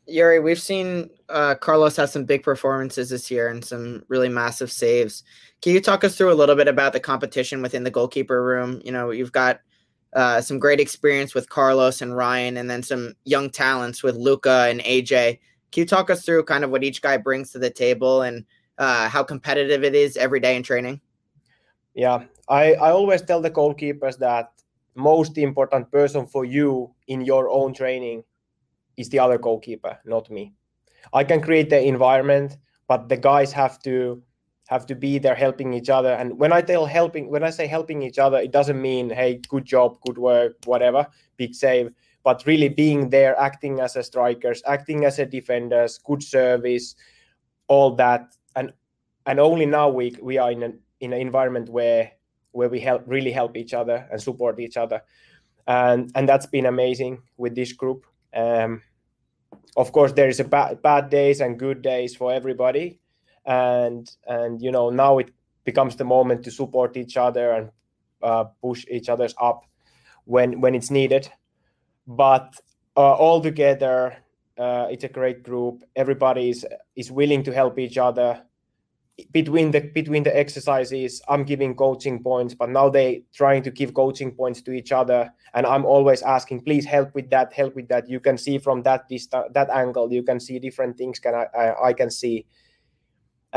Jyri, 0.10 0.42
we've 0.42 0.62
seen 0.62 1.10
uh, 1.30 1.56
Carlos 1.56 1.98
has 1.98 2.12
some 2.12 2.24
big 2.24 2.42
performances 2.42 3.10
this 3.10 3.30
year 3.30 3.50
and 3.50 3.64
some 3.64 4.04
really 4.08 4.30
massive 4.30 4.72
saves. 4.72 5.24
Can 5.62 5.74
you 5.74 5.82
talk 5.82 6.04
us 6.04 6.18
through 6.18 6.32
a 6.32 6.36
little 6.36 6.56
bit 6.56 6.68
about 6.68 6.94
the 6.94 7.00
competition 7.00 7.62
within 7.62 7.84
the 7.84 7.92
goalkeeper 7.92 8.42
room? 8.44 8.82
You 8.86 8.92
know, 8.92 9.12
you've 9.12 9.34
got 9.34 9.60
uh, 10.18 10.42
some 10.42 10.58
great 10.58 10.80
experience 10.80 11.36
with 11.36 11.48
Carlos 11.48 12.02
and 12.02 12.18
Ryan, 12.18 12.58
and 12.58 12.68
then 12.68 12.82
some 12.82 13.14
young 13.24 13.52
talents 13.52 14.02
with 14.02 14.16
Luca 14.16 14.66
and 14.68 14.82
AJ. 14.82 15.38
Can 15.72 15.82
you 15.82 15.86
talk 15.86 16.10
us 16.10 16.26
through 16.26 16.44
kind 16.46 16.64
of 16.64 16.72
what 16.72 16.84
each 16.84 17.04
guy 17.04 17.18
brings 17.18 17.52
to 17.52 17.60
the 17.60 17.70
table 17.70 18.24
and 18.24 18.44
uh, 18.80 19.08
how 19.10 19.22
competitive 19.22 19.84
it 19.84 19.94
is 19.94 20.18
every 20.18 20.40
day 20.40 20.56
in 20.56 20.64
training? 20.64 21.02
Yeah, 21.94 22.24
I, 22.50 22.74
I 22.74 22.92
always 22.92 23.22
tell 23.22 23.42
the 23.42 23.52
goalkeepers 23.52 24.18
that 24.18 24.54
most 24.96 25.38
important 25.38 25.92
person 25.92 26.26
for 26.26 26.46
you 26.46 26.96
in 27.08 27.22
your 27.22 27.48
own 27.50 27.76
training 27.76 28.24
is 28.98 29.10
the 29.10 29.20
other 29.20 29.38
goalkeeper, 29.38 30.00
not 30.04 30.32
me. 30.32 30.52
I 31.14 31.26
can 31.26 31.42
create 31.42 31.70
the 31.70 31.80
environment, 31.80 32.58
but 32.88 33.08
the 33.08 33.18
guys 33.18 33.52
have 33.54 33.78
to 33.84 34.24
have 34.68 34.86
to 34.86 34.96
be 34.96 35.18
there 35.18 35.36
helping 35.36 35.74
each 35.74 35.90
other. 35.90 36.14
And 36.14 36.38
when 36.38 36.54
I 36.54 36.62
tell 36.62 36.86
helping, 36.86 37.30
when 37.30 37.44
I 37.44 37.50
say 37.50 37.68
helping 37.68 38.02
each 38.04 38.20
other, 38.20 38.38
it 38.38 38.52
doesn't 38.52 38.82
mean 38.82 39.10
hey, 39.10 39.42
good 39.48 39.66
job, 39.66 39.98
good 40.06 40.18
work, 40.18 40.58
whatever, 40.66 41.08
big 41.38 41.56
save, 41.56 41.92
but 42.24 42.46
really 42.46 42.70
being 42.70 43.10
there, 43.10 43.40
acting 43.40 43.80
as 43.80 43.96
a 43.96 44.04
strikers, 44.04 44.62
acting 44.68 45.06
as 45.06 45.20
a 45.20 45.26
defenders, 45.26 45.98
good 45.98 46.22
service, 46.22 46.96
all 47.68 47.96
that. 47.96 48.36
And 48.56 48.74
and 49.26 49.40
only 49.40 49.66
now 49.66 49.90
we 49.90 50.16
we 50.22 50.38
are 50.38 50.52
in 50.52 50.64
an 50.64 50.80
in 51.00 51.14
an 51.14 51.22
environment 51.22 51.70
where 51.70 52.12
where 52.52 52.70
we 52.70 52.80
help 52.80 53.04
really 53.06 53.32
help 53.32 53.56
each 53.56 53.74
other 53.74 54.08
and 54.12 54.22
support 54.22 54.60
each 54.60 54.78
other. 54.78 55.02
And 55.68 56.12
and 56.16 56.28
that's 56.28 56.46
been 56.46 56.66
amazing 56.66 57.22
with 57.38 57.56
this 57.56 57.72
group. 57.72 58.06
Um, 58.34 58.82
of 59.78 59.92
course, 59.92 60.12
there 60.12 60.28
is 60.28 60.40
a 60.40 60.44
bad, 60.44 60.82
bad 60.82 61.10
days 61.10 61.40
and 61.40 61.60
good 61.60 61.82
days 61.82 62.16
for 62.16 62.34
everybody, 62.34 63.00
and 63.48 64.12
and 64.28 64.62
you 64.62 64.72
know 64.72 64.90
now 64.90 65.18
it 65.18 65.32
becomes 65.64 65.96
the 65.96 66.04
moment 66.04 66.44
to 66.44 66.52
support 66.52 66.96
each 66.98 67.18
other 67.18 67.52
and 67.52 67.72
uh, 68.22 68.44
push 68.62 68.86
each 68.92 69.10
other's 69.10 69.34
up 69.42 69.64
when 70.26 70.62
when 70.62 70.76
it's 70.76 70.92
needed. 70.92 71.30
But 72.06 72.56
uh, 72.96 73.14
all 73.14 73.42
together, 73.42 74.18
uh, 74.58 74.88
it's 74.92 75.04
a 75.04 75.10
great 75.10 75.44
group. 75.44 75.84
Everybody 75.96 76.50
is 76.50 76.66
is 76.96 77.12
willing 77.12 77.44
to 77.44 77.54
help 77.54 77.80
each 77.80 77.98
other 77.98 78.44
between 79.32 79.72
the 79.72 79.82
between 79.82 80.22
the 80.22 80.38
exercises 80.38 81.22
i'm 81.28 81.44
giving 81.44 81.74
coaching 81.74 82.22
points 82.22 82.54
but 82.54 82.70
now 82.70 82.88
they 82.88 83.24
trying 83.34 83.64
to 83.64 83.72
give 83.72 83.94
coaching 83.96 84.32
points 84.32 84.62
to 84.62 84.72
each 84.72 84.92
other 84.92 85.32
and 85.56 85.66
i'm 85.66 85.86
always 85.86 86.22
asking 86.22 86.62
please 86.62 86.86
help 86.86 87.14
with 87.16 87.28
that 87.32 87.52
help 87.52 87.76
with 87.76 87.88
that 87.88 88.08
you 88.08 88.20
can 88.20 88.38
see 88.38 88.60
from 88.60 88.84
that 88.84 89.10
dist- 89.10 89.34
that 89.54 89.70
angle 89.72 90.14
you 90.14 90.22
can 90.22 90.40
see 90.40 90.60
different 90.60 90.96
things 90.98 91.18
can 91.18 91.34
I, 91.34 91.48
I, 91.58 91.88
I 91.88 91.94
can 91.94 92.12
see 92.12 92.46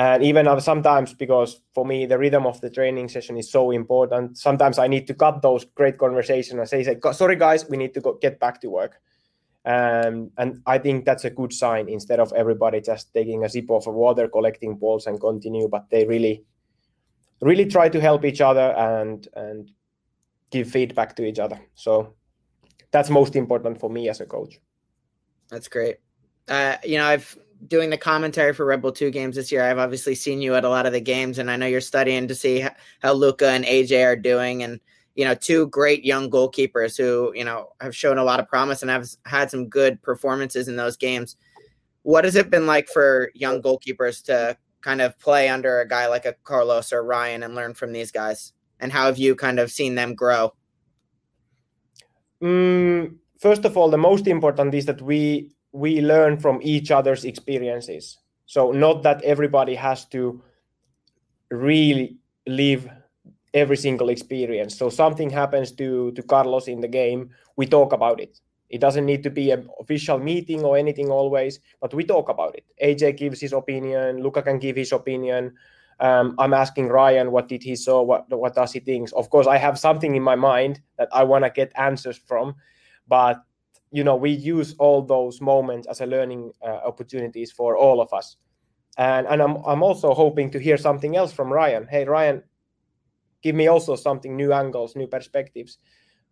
and 0.01 0.23
even 0.23 0.61
sometimes 0.61 1.13
because 1.15 1.61
for 1.75 1.85
me 1.85 2.07
the 2.07 2.19
rhythm 2.19 2.47
of 2.47 2.61
the 2.61 2.71
training 2.71 3.09
session 3.09 3.37
is 3.37 3.51
so 3.51 3.71
important 3.71 4.39
sometimes 4.39 4.79
i 4.79 4.89
need 4.89 5.07
to 5.07 5.15
cut 5.15 5.43
those 5.43 5.65
great 5.75 5.99
conversations 5.99 6.59
and 6.59 6.69
say, 6.69 6.83
say 6.83 6.99
sorry 7.13 7.37
guys 7.37 7.69
we 7.69 7.77
need 7.77 7.93
to 7.93 8.01
go 8.01 8.19
get 8.21 8.41
back 8.41 8.61
to 8.61 8.69
work 8.69 9.01
um, 9.65 10.31
and 10.39 10.63
I 10.67 10.79
think 10.79 11.05
that's 11.05 11.25
a 11.25 11.31
good 11.31 11.53
sign 11.53 11.89
instead 11.89 12.19
of 12.19 12.33
everybody 12.33 12.81
just 12.81 13.13
taking 13.13 13.45
a 13.45 13.49
sip 13.49 13.71
of 13.71 13.87
water, 13.87 14.27
collecting 14.29 14.77
balls 14.77 15.07
and 15.07 15.21
continue, 15.21 15.69
but 15.69 15.91
they 15.91 16.07
really, 16.07 16.45
really 17.43 17.67
try 17.67 17.91
to 17.91 18.01
help 18.01 18.25
each 18.25 18.41
other 18.41 18.73
and 18.77 19.29
and 19.35 19.71
give 20.51 20.71
feedback 20.71 21.15
to 21.17 21.25
each 21.25 21.39
other. 21.39 21.61
So 21.75 22.15
that's 22.91 23.11
most 23.11 23.37
important 23.37 23.79
for 23.79 23.91
me 23.91 24.09
as 24.09 24.21
a 24.21 24.27
coach. 24.27 24.59
That's 25.51 25.69
great. 25.69 25.97
Uh, 26.49 26.77
you 26.83 26.97
know, 26.97 27.05
I've 27.05 27.37
doing 27.69 27.91
the 27.91 27.99
commentary 27.99 28.53
for 28.53 28.65
Red 28.65 28.83
Bull 28.83 28.93
2 28.93 29.11
games 29.11 29.37
this 29.37 29.53
year. 29.53 29.63
I've 29.63 29.79
obviously 29.79 30.15
seen 30.15 30.41
you 30.41 30.55
at 30.55 30.65
a 30.65 30.69
lot 30.69 30.87
of 30.87 30.93
the 30.93 31.01
games, 31.01 31.39
and 31.39 31.51
I 31.51 31.57
know 31.57 31.67
you're 31.67 31.81
studying 31.81 32.29
to 32.29 32.35
see 32.35 32.65
how 33.03 33.13
Luca 33.13 33.51
and 33.51 33.65
AJ 33.65 34.05
are 34.07 34.17
doing. 34.17 34.63
And 34.63 34.81
you 35.15 35.25
know, 35.25 35.35
two 35.35 35.67
great 35.69 36.05
young 36.05 36.31
goalkeepers 36.31 36.97
who, 36.97 37.33
you 37.35 37.45
know, 37.45 37.73
have 37.81 37.95
shown 37.95 38.19
a 38.19 38.25
lot 38.25 38.41
of 38.41 38.49
promise 38.49 38.83
and 38.83 38.91
have 38.91 39.09
had 39.27 39.51
some 39.51 39.69
good 39.69 40.01
performances 40.03 40.69
in 40.69 40.77
those 40.77 40.97
games. 40.97 41.37
What 42.03 42.25
has 42.25 42.37
it 42.37 42.49
been 42.49 42.67
like 42.67 42.89
for 42.89 43.31
young 43.35 43.61
goalkeepers 43.61 44.25
to 44.25 44.57
kind 44.81 45.01
of 45.01 45.19
play 45.19 45.49
under 45.49 45.81
a 45.81 45.89
guy 45.89 46.07
like 46.07 46.25
a 46.25 46.35
Carlos 46.45 46.93
or 46.93 47.05
Ryan 47.05 47.43
and 47.43 47.55
learn 47.55 47.75
from 47.75 47.93
these 47.93 48.11
guys? 48.11 48.53
And 48.79 48.91
how 48.91 49.07
have 49.07 49.19
you 49.19 49.35
kind 49.35 49.59
of 49.59 49.71
seen 49.71 49.95
them 49.95 50.15
grow? 50.15 50.55
Mm, 52.43 53.17
first 53.39 53.67
of 53.67 53.77
all, 53.77 53.91
the 53.91 53.99
most 53.99 54.27
important 54.27 54.75
is 54.75 54.87
that 54.87 55.03
we 55.03 55.51
we 55.73 56.01
learn 56.01 56.39
from 56.39 56.59
each 56.63 56.91
other's 56.91 57.25
experiences. 57.25 58.19
So 58.47 58.73
not 58.73 59.03
that 59.05 59.23
everybody 59.23 59.75
has 59.75 60.05
to 60.07 60.43
really 61.51 62.17
live 62.47 62.89
every 63.55 63.77
single 63.77 64.09
experience. 64.09 64.77
So 64.77 64.89
something 64.89 65.31
happens 65.31 65.73
to 65.73 66.13
to 66.13 66.23
Carlos 66.23 66.69
in 66.69 66.81
the 66.81 66.89
game, 66.89 67.31
we 67.57 67.67
talk 67.67 67.93
about 67.93 68.21
it. 68.21 68.41
It 68.69 68.81
doesn't 68.81 69.05
need 69.05 69.23
to 69.25 69.31
be 69.31 69.51
an 69.51 69.69
official 69.81 70.19
meeting 70.19 70.63
or 70.63 70.77
anything 70.79 71.11
always, 71.11 71.59
but 71.81 71.93
we 71.93 72.05
talk 72.05 72.29
about 72.29 72.55
it. 72.55 72.65
AJ 72.83 73.17
gives 73.17 73.41
his 73.41 73.53
opinion, 73.53 74.23
Luca 74.23 74.43
can 74.43 74.59
give 74.59 74.77
his 74.77 74.93
opinion. 74.93 75.55
Um, 75.99 76.35
I'm 76.39 76.55
asking 76.55 76.89
Ryan 76.89 77.31
what 77.31 77.49
did 77.49 77.63
he 77.63 77.77
saw, 77.77 78.01
what 78.03 78.31
what 78.31 78.55
does 78.55 78.73
he 78.73 78.81
think. 78.81 79.11
Of 79.15 79.29
course, 79.29 79.47
I 79.47 79.59
have 79.59 79.79
something 79.79 80.15
in 80.15 80.23
my 80.23 80.37
mind 80.37 80.81
that 80.99 81.09
I 81.13 81.25
want 81.25 81.45
to 81.45 81.51
get 81.51 81.73
answers 81.77 82.17
from, 82.17 82.55
but 83.07 83.43
you 83.93 84.05
know 84.05 84.17
we 84.17 84.31
use 84.31 84.75
all 84.79 85.03
those 85.03 85.41
moments 85.41 85.87
as 85.89 86.01
a 86.01 86.07
learning 86.07 86.53
uh, 86.63 86.81
opportunities 86.87 87.53
for 87.53 87.77
all 87.77 88.01
of 88.01 88.13
us. 88.13 88.37
And 88.99 89.27
and 89.27 89.41
I'm 89.43 89.57
I'm 89.67 89.83
also 89.83 90.15
hoping 90.15 90.51
to 90.51 90.59
hear 90.59 90.77
something 90.77 91.17
else 91.17 91.33
from 91.33 91.53
Ryan. 91.53 91.87
Hey 91.91 92.05
Ryan, 92.05 92.43
give 93.43 93.55
me 93.55 93.69
also 93.69 93.97
something 93.97 94.37
new 94.37 94.53
angles 94.53 94.97
new 94.97 95.07
perspectives 95.07 95.79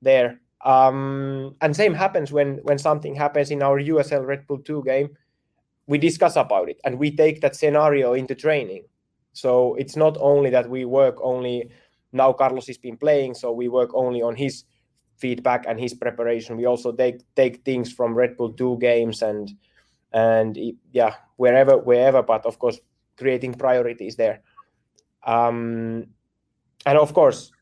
there 0.02 0.40
um, 0.64 1.54
and 1.60 1.74
same 1.74 1.94
happens 1.94 2.32
when 2.32 2.58
when 2.62 2.78
something 2.78 3.14
happens 3.14 3.50
in 3.50 3.62
our 3.62 3.80
usl 3.80 4.26
red 4.26 4.46
bull 4.46 4.58
2 4.58 4.82
game 4.84 5.10
we 5.86 5.98
discuss 5.98 6.36
about 6.36 6.68
it 6.68 6.80
and 6.84 6.98
we 6.98 7.14
take 7.14 7.40
that 7.40 7.56
scenario 7.56 8.14
into 8.14 8.34
training 8.34 8.84
so 9.32 9.74
it's 9.76 9.96
not 9.96 10.16
only 10.20 10.50
that 10.50 10.68
we 10.68 10.84
work 10.84 11.16
only 11.22 11.70
now 12.12 12.32
carlos 12.32 12.66
has 12.66 12.78
been 12.78 12.96
playing 12.96 13.34
so 13.34 13.52
we 13.52 13.68
work 13.68 13.90
only 13.94 14.22
on 14.22 14.34
his 14.34 14.64
feedback 15.18 15.64
and 15.66 15.78
his 15.78 15.94
preparation 15.94 16.56
we 16.56 16.64
also 16.64 16.92
take 16.92 17.20
take 17.34 17.64
things 17.64 17.92
from 17.92 18.14
red 18.14 18.36
bull 18.36 18.52
2 18.52 18.78
games 18.78 19.22
and 19.22 19.52
and 20.12 20.58
yeah 20.92 21.14
wherever 21.36 21.76
wherever 21.76 22.22
but 22.22 22.46
of 22.46 22.58
course 22.58 22.78
creating 23.16 23.52
priorities 23.52 24.16
there 24.16 24.40
um 25.26 26.06
and 26.86 26.98
of 26.98 27.12
course, 27.12 27.52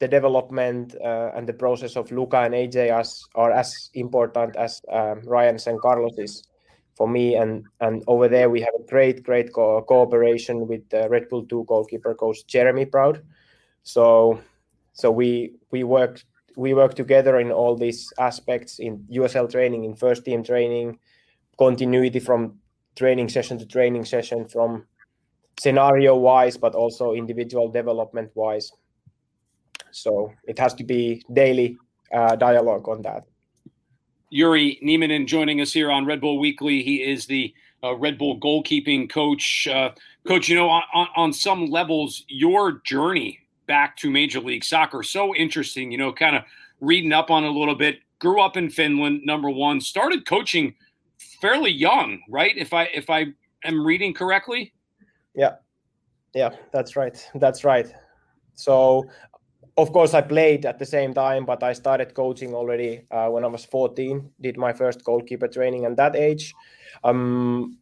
the 0.00 0.08
development 0.08 0.94
uh, 1.04 1.30
and 1.34 1.48
the 1.48 1.52
process 1.52 1.96
of 1.96 2.10
Luca 2.12 2.38
and 2.38 2.54
AJ 2.54 2.90
as, 2.90 3.24
are 3.34 3.50
as 3.50 3.90
important 3.94 4.56
as 4.56 4.80
um, 4.90 5.20
Ryan's 5.24 5.66
and 5.66 5.80
Carlos 5.80 6.18
is 6.18 6.44
for 6.94 7.08
me. 7.08 7.34
And 7.36 7.64
and 7.80 8.02
over 8.06 8.28
there 8.28 8.48
we 8.50 8.60
have 8.60 8.74
a 8.78 8.82
great, 8.88 9.22
great 9.22 9.52
co- 9.52 9.82
cooperation 9.82 10.66
with 10.66 10.82
uh, 10.92 11.08
Red 11.08 11.28
Bull 11.28 11.44
2 11.46 11.64
goalkeeper 11.68 12.14
coach 12.14 12.46
Jeremy 12.46 12.84
Proud. 12.84 13.22
So 13.82 14.40
so 14.92 15.10
we 15.10 15.52
we 15.70 15.84
work 15.84 16.22
we 16.58 16.74
work 16.74 16.94
together 16.94 17.38
in 17.38 17.52
all 17.52 17.76
these 17.76 18.12
aspects 18.18 18.80
in 18.80 19.06
USL 19.12 19.48
training, 19.48 19.84
in 19.84 19.94
first 19.94 20.24
team 20.24 20.42
training, 20.42 20.98
continuity 21.56 22.18
from 22.18 22.58
training 22.96 23.28
session 23.28 23.58
to 23.58 23.64
training 23.64 24.04
session, 24.04 24.48
from 24.48 24.84
scenario 25.60 26.16
wise, 26.16 26.56
but 26.56 26.74
also 26.74 27.12
individual 27.12 27.70
development 27.70 28.32
wise. 28.34 28.72
So 29.92 30.32
it 30.48 30.58
has 30.58 30.74
to 30.74 30.84
be 30.84 31.22
daily 31.32 31.78
uh, 32.12 32.34
dialogue 32.34 32.88
on 32.88 33.02
that. 33.02 33.22
Jyri 34.32 34.82
Nieminen 34.82 35.28
joining 35.28 35.60
us 35.60 35.72
here 35.72 35.92
on 35.92 36.06
Red 36.06 36.20
Bull 36.20 36.40
Weekly. 36.40 36.82
He 36.82 37.04
is 37.04 37.26
the 37.26 37.54
uh, 37.84 37.94
Red 37.94 38.18
Bull 38.18 38.40
goalkeeping 38.40 39.08
coach. 39.08 39.68
Uh, 39.68 39.90
coach, 40.26 40.48
you 40.48 40.56
know, 40.56 40.68
on, 40.68 41.06
on 41.14 41.32
some 41.32 41.66
levels, 41.66 42.24
your 42.26 42.80
journey 42.84 43.38
back 43.68 43.96
to 43.98 44.10
Major 44.10 44.40
League 44.40 44.64
Soccer 44.64 45.04
so 45.04 45.34
interesting. 45.36 45.92
You 45.92 45.98
know, 45.98 46.12
kind 46.12 46.34
of 46.34 46.42
reading 46.80 47.12
up 47.12 47.30
on 47.30 47.44
a 47.44 47.50
little 47.50 47.76
bit. 47.76 48.00
Grew 48.18 48.40
up 48.40 48.56
in 48.56 48.68
Finland, 48.68 49.20
number 49.24 49.48
one. 49.48 49.80
Started 49.80 50.26
coaching 50.26 50.74
fairly 51.40 51.70
young, 51.70 52.20
right? 52.28 52.56
If 52.56 52.72
I 52.72 52.84
if 52.92 53.08
I 53.08 53.26
am 53.64 53.86
reading 53.86 54.12
correctly. 54.12 54.72
Yeah, 55.36 55.56
yeah, 56.34 56.50
that's 56.72 56.96
right. 56.96 57.16
That's 57.36 57.62
right. 57.62 57.86
So 58.54 59.04
of 59.78 59.92
course, 59.92 60.12
I 60.12 60.22
played 60.22 60.66
at 60.66 60.80
the 60.80 60.86
same 60.86 61.14
time, 61.14 61.44
but 61.46 61.62
I 61.62 61.72
started 61.72 62.12
coaching 62.12 62.52
already 62.52 63.02
uh, 63.12 63.28
when 63.28 63.44
I 63.44 63.46
was 63.46 63.64
14. 63.64 64.28
Did 64.40 64.56
my 64.56 64.72
first 64.72 65.04
goalkeeper 65.04 65.46
training 65.46 65.84
at 65.84 65.96
that 65.96 66.16
age, 66.16 66.52
um, 67.04 67.78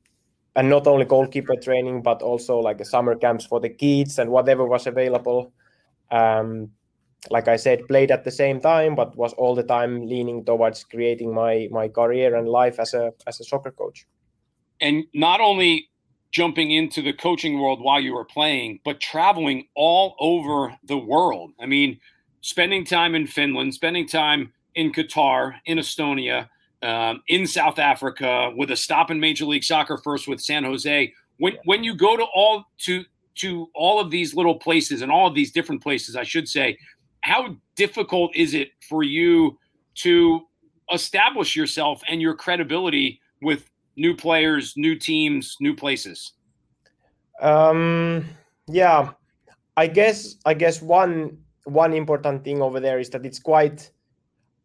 and 0.54 0.68
not 0.68 0.86
only 0.86 1.06
goalkeeper 1.06 1.56
training, 1.56 2.02
but 2.02 2.20
also 2.20 2.58
like 2.58 2.76
the 2.76 2.84
summer 2.84 3.14
camps 3.14 3.46
for 3.46 3.60
the 3.60 3.70
kids 3.70 4.18
and 4.18 4.30
whatever 4.30 4.66
was 4.66 4.86
available. 4.86 5.54
Um, 6.10 6.70
like 7.30 7.48
I 7.48 7.56
said, 7.56 7.86
played 7.88 8.10
at 8.10 8.24
the 8.24 8.30
same 8.30 8.60
time, 8.60 8.94
but 8.94 9.16
was 9.16 9.32
all 9.34 9.54
the 9.54 9.62
time 9.62 10.06
leaning 10.06 10.44
towards 10.44 10.84
creating 10.84 11.34
my 11.34 11.68
my 11.70 11.88
career 11.88 12.34
and 12.36 12.48
life 12.48 12.78
as 12.78 12.94
a 12.94 13.12
as 13.26 13.40
a 13.40 13.44
soccer 13.44 13.72
coach. 13.72 14.06
And 14.80 15.04
not 15.14 15.40
only 15.40 15.88
jumping 16.30 16.70
into 16.70 17.00
the 17.00 17.12
coaching 17.12 17.58
world 17.58 17.80
while 17.80 18.00
you 18.00 18.12
were 18.12 18.24
playing, 18.24 18.80
but 18.84 19.00
traveling 19.00 19.66
all 19.74 20.14
over 20.20 20.76
the 20.84 20.98
world. 20.98 21.52
I 21.58 21.66
mean, 21.66 21.98
spending 22.42 22.84
time 22.84 23.14
in 23.14 23.26
Finland, 23.26 23.74
spending 23.74 24.06
time 24.06 24.52
in 24.74 24.92
Qatar, 24.92 25.54
in 25.64 25.78
Estonia, 25.78 26.48
um, 26.82 27.22
in 27.28 27.46
South 27.46 27.78
Africa, 27.78 28.52
with 28.54 28.70
a 28.70 28.76
stop 28.76 29.10
in 29.10 29.18
Major 29.18 29.46
League 29.46 29.64
Soccer 29.64 29.96
first 29.96 30.28
with 30.28 30.40
San 30.40 30.64
Jose. 30.64 31.12
When 31.38 31.54
when 31.64 31.84
you 31.84 31.94
go 31.94 32.16
to 32.16 32.24
all 32.34 32.64
to 32.80 33.04
to 33.36 33.68
all 33.74 34.00
of 34.00 34.10
these 34.10 34.34
little 34.34 34.54
places 34.54 35.02
and 35.02 35.10
all 35.12 35.26
of 35.26 35.34
these 35.34 35.52
different 35.52 35.82
places, 35.82 36.16
I 36.16 36.22
should 36.22 36.48
say, 36.48 36.78
how 37.22 37.56
difficult 37.76 38.34
is 38.34 38.54
it 38.54 38.70
for 38.88 39.02
you 39.02 39.58
to 39.96 40.42
establish 40.92 41.56
yourself 41.56 42.02
and 42.08 42.20
your 42.22 42.34
credibility 42.34 43.20
with 43.42 43.68
new 43.96 44.14
players, 44.14 44.74
new 44.76 44.94
teams, 44.94 45.56
new 45.60 45.74
places? 45.74 46.32
Um, 47.40 48.24
yeah, 48.68 49.10
I 49.76 49.86
guess 49.86 50.36
I 50.44 50.54
guess 50.54 50.80
one 50.80 51.38
one 51.64 51.92
important 51.92 52.44
thing 52.44 52.62
over 52.62 52.80
there 52.80 52.98
is 52.98 53.10
that 53.10 53.26
it's 53.26 53.38
quite 53.38 53.90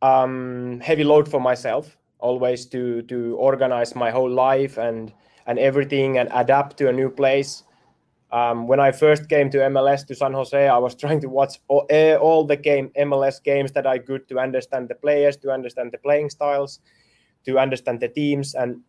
um, 0.01 0.79
heavy 0.81 1.03
load 1.03 1.27
for 1.27 1.39
myself 1.39 1.97
always 2.19 2.65
to 2.67 3.01
to 3.03 3.36
organize 3.36 3.95
my 3.95 4.12
whole 4.12 4.29
life 4.29 4.77
and 4.77 5.12
and 5.47 5.60
everything 5.60 6.17
and 6.17 6.29
adapt 6.34 6.77
to 6.77 6.88
a 6.88 6.93
new 6.93 7.10
place. 7.10 7.63
Um, 8.32 8.67
when 8.67 8.80
I 8.80 8.91
first 8.91 9.28
came 9.28 9.50
to 9.50 9.58
MLS 9.58 10.08
to 10.08 10.15
San 10.15 10.34
Jose, 10.34 10.67
I 10.67 10.78
was 10.78 10.96
trying 11.04 11.20
to 11.22 11.30
watch 11.30 11.60
all, 11.67 11.86
all 12.22 12.46
the 12.46 12.56
game 12.56 12.91
MLS 12.98 13.44
games 13.44 13.72
that 13.74 13.86
I 13.86 14.00
could 14.00 14.28
to 14.30 14.39
understand 14.39 14.89
the 14.89 14.96
players, 14.96 15.38
to 15.38 15.52
understand 15.52 15.91
the 15.91 15.98
playing 15.98 16.30
styles, 16.30 16.80
to 17.46 17.60
understand 17.60 18.00
the 18.00 18.08
teams, 18.08 18.56
and 18.56 18.82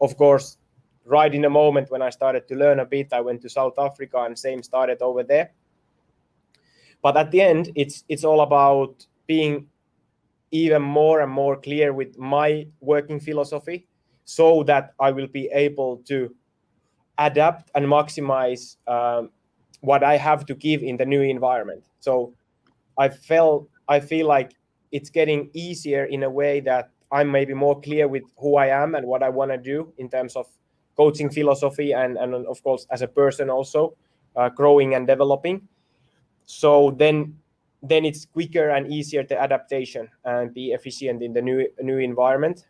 of 0.00 0.16
course, 0.16 0.56
right 1.04 1.34
in 1.34 1.42
the 1.42 1.50
moment 1.50 1.90
when 1.90 2.02
I 2.02 2.10
started 2.10 2.48
to 2.48 2.54
learn 2.54 2.80
a 2.80 2.86
bit, 2.86 3.12
I 3.12 3.20
went 3.20 3.42
to 3.42 3.48
South 3.48 3.78
Africa 3.78 4.22
and 4.22 4.38
same 4.38 4.62
started 4.62 5.02
over 5.02 5.22
there. 5.22 5.52
But 7.02 7.16
at 7.16 7.30
the 7.30 7.40
end, 7.40 7.70
it's 7.74 8.04
it's 8.08 8.24
all 8.24 8.40
about 8.42 9.06
being 9.26 9.68
even 10.50 10.82
more 10.82 11.20
and 11.20 11.32
more 11.32 11.56
clear 11.56 11.92
with 11.92 12.18
my 12.18 12.66
working 12.80 13.20
philosophy 13.20 13.86
so 14.24 14.62
that 14.64 14.94
I 14.98 15.10
will 15.12 15.28
be 15.28 15.48
able 15.52 15.98
to 16.08 16.34
adapt 17.20 17.70
and 17.74 17.86
maximize 17.86 18.76
um, 18.88 19.30
what 19.82 20.02
I 20.02 20.16
have 20.16 20.44
to 20.46 20.54
give 20.54 20.82
in 20.82 20.96
the 20.96 21.06
new 21.06 21.22
environment. 21.22 21.84
So 22.00 22.32
I 22.98 23.08
felt 23.08 23.68
I 23.88 24.00
feel 24.00 24.26
like 24.26 24.52
it's 24.90 25.10
getting 25.10 25.50
easier 25.52 26.04
in 26.04 26.22
a 26.24 26.30
way 26.30 26.60
that 26.60 26.90
I'm 27.12 27.30
maybe 27.30 27.54
more 27.54 27.80
clear 27.80 28.08
with 28.08 28.24
who 28.38 28.56
I 28.56 28.66
am 28.66 28.94
and 28.94 29.06
what 29.06 29.22
I 29.22 29.28
want 29.28 29.50
to 29.50 29.58
do 29.58 29.92
in 29.98 30.08
terms 30.08 30.36
of 30.36 30.46
coaching 30.96 31.30
philosophy 31.30 31.92
and, 31.92 32.16
and 32.16 32.34
of 32.46 32.62
course 32.62 32.86
as 32.90 33.02
a 33.02 33.08
person 33.08 33.50
also 33.50 33.94
uh, 34.36 34.48
growing 34.48 34.94
and 34.94 35.06
developing. 35.06 35.68
So 36.46 36.92
then 36.98 37.36
then 37.82 38.04
it's 38.04 38.26
quicker 38.26 38.70
and 38.70 38.92
easier 38.92 39.24
the 39.24 39.40
adaptation 39.40 40.08
and 40.24 40.52
be 40.52 40.72
efficient 40.72 41.22
in 41.22 41.32
the 41.32 41.42
new 41.42 41.68
new 41.80 41.98
environment. 41.98 42.66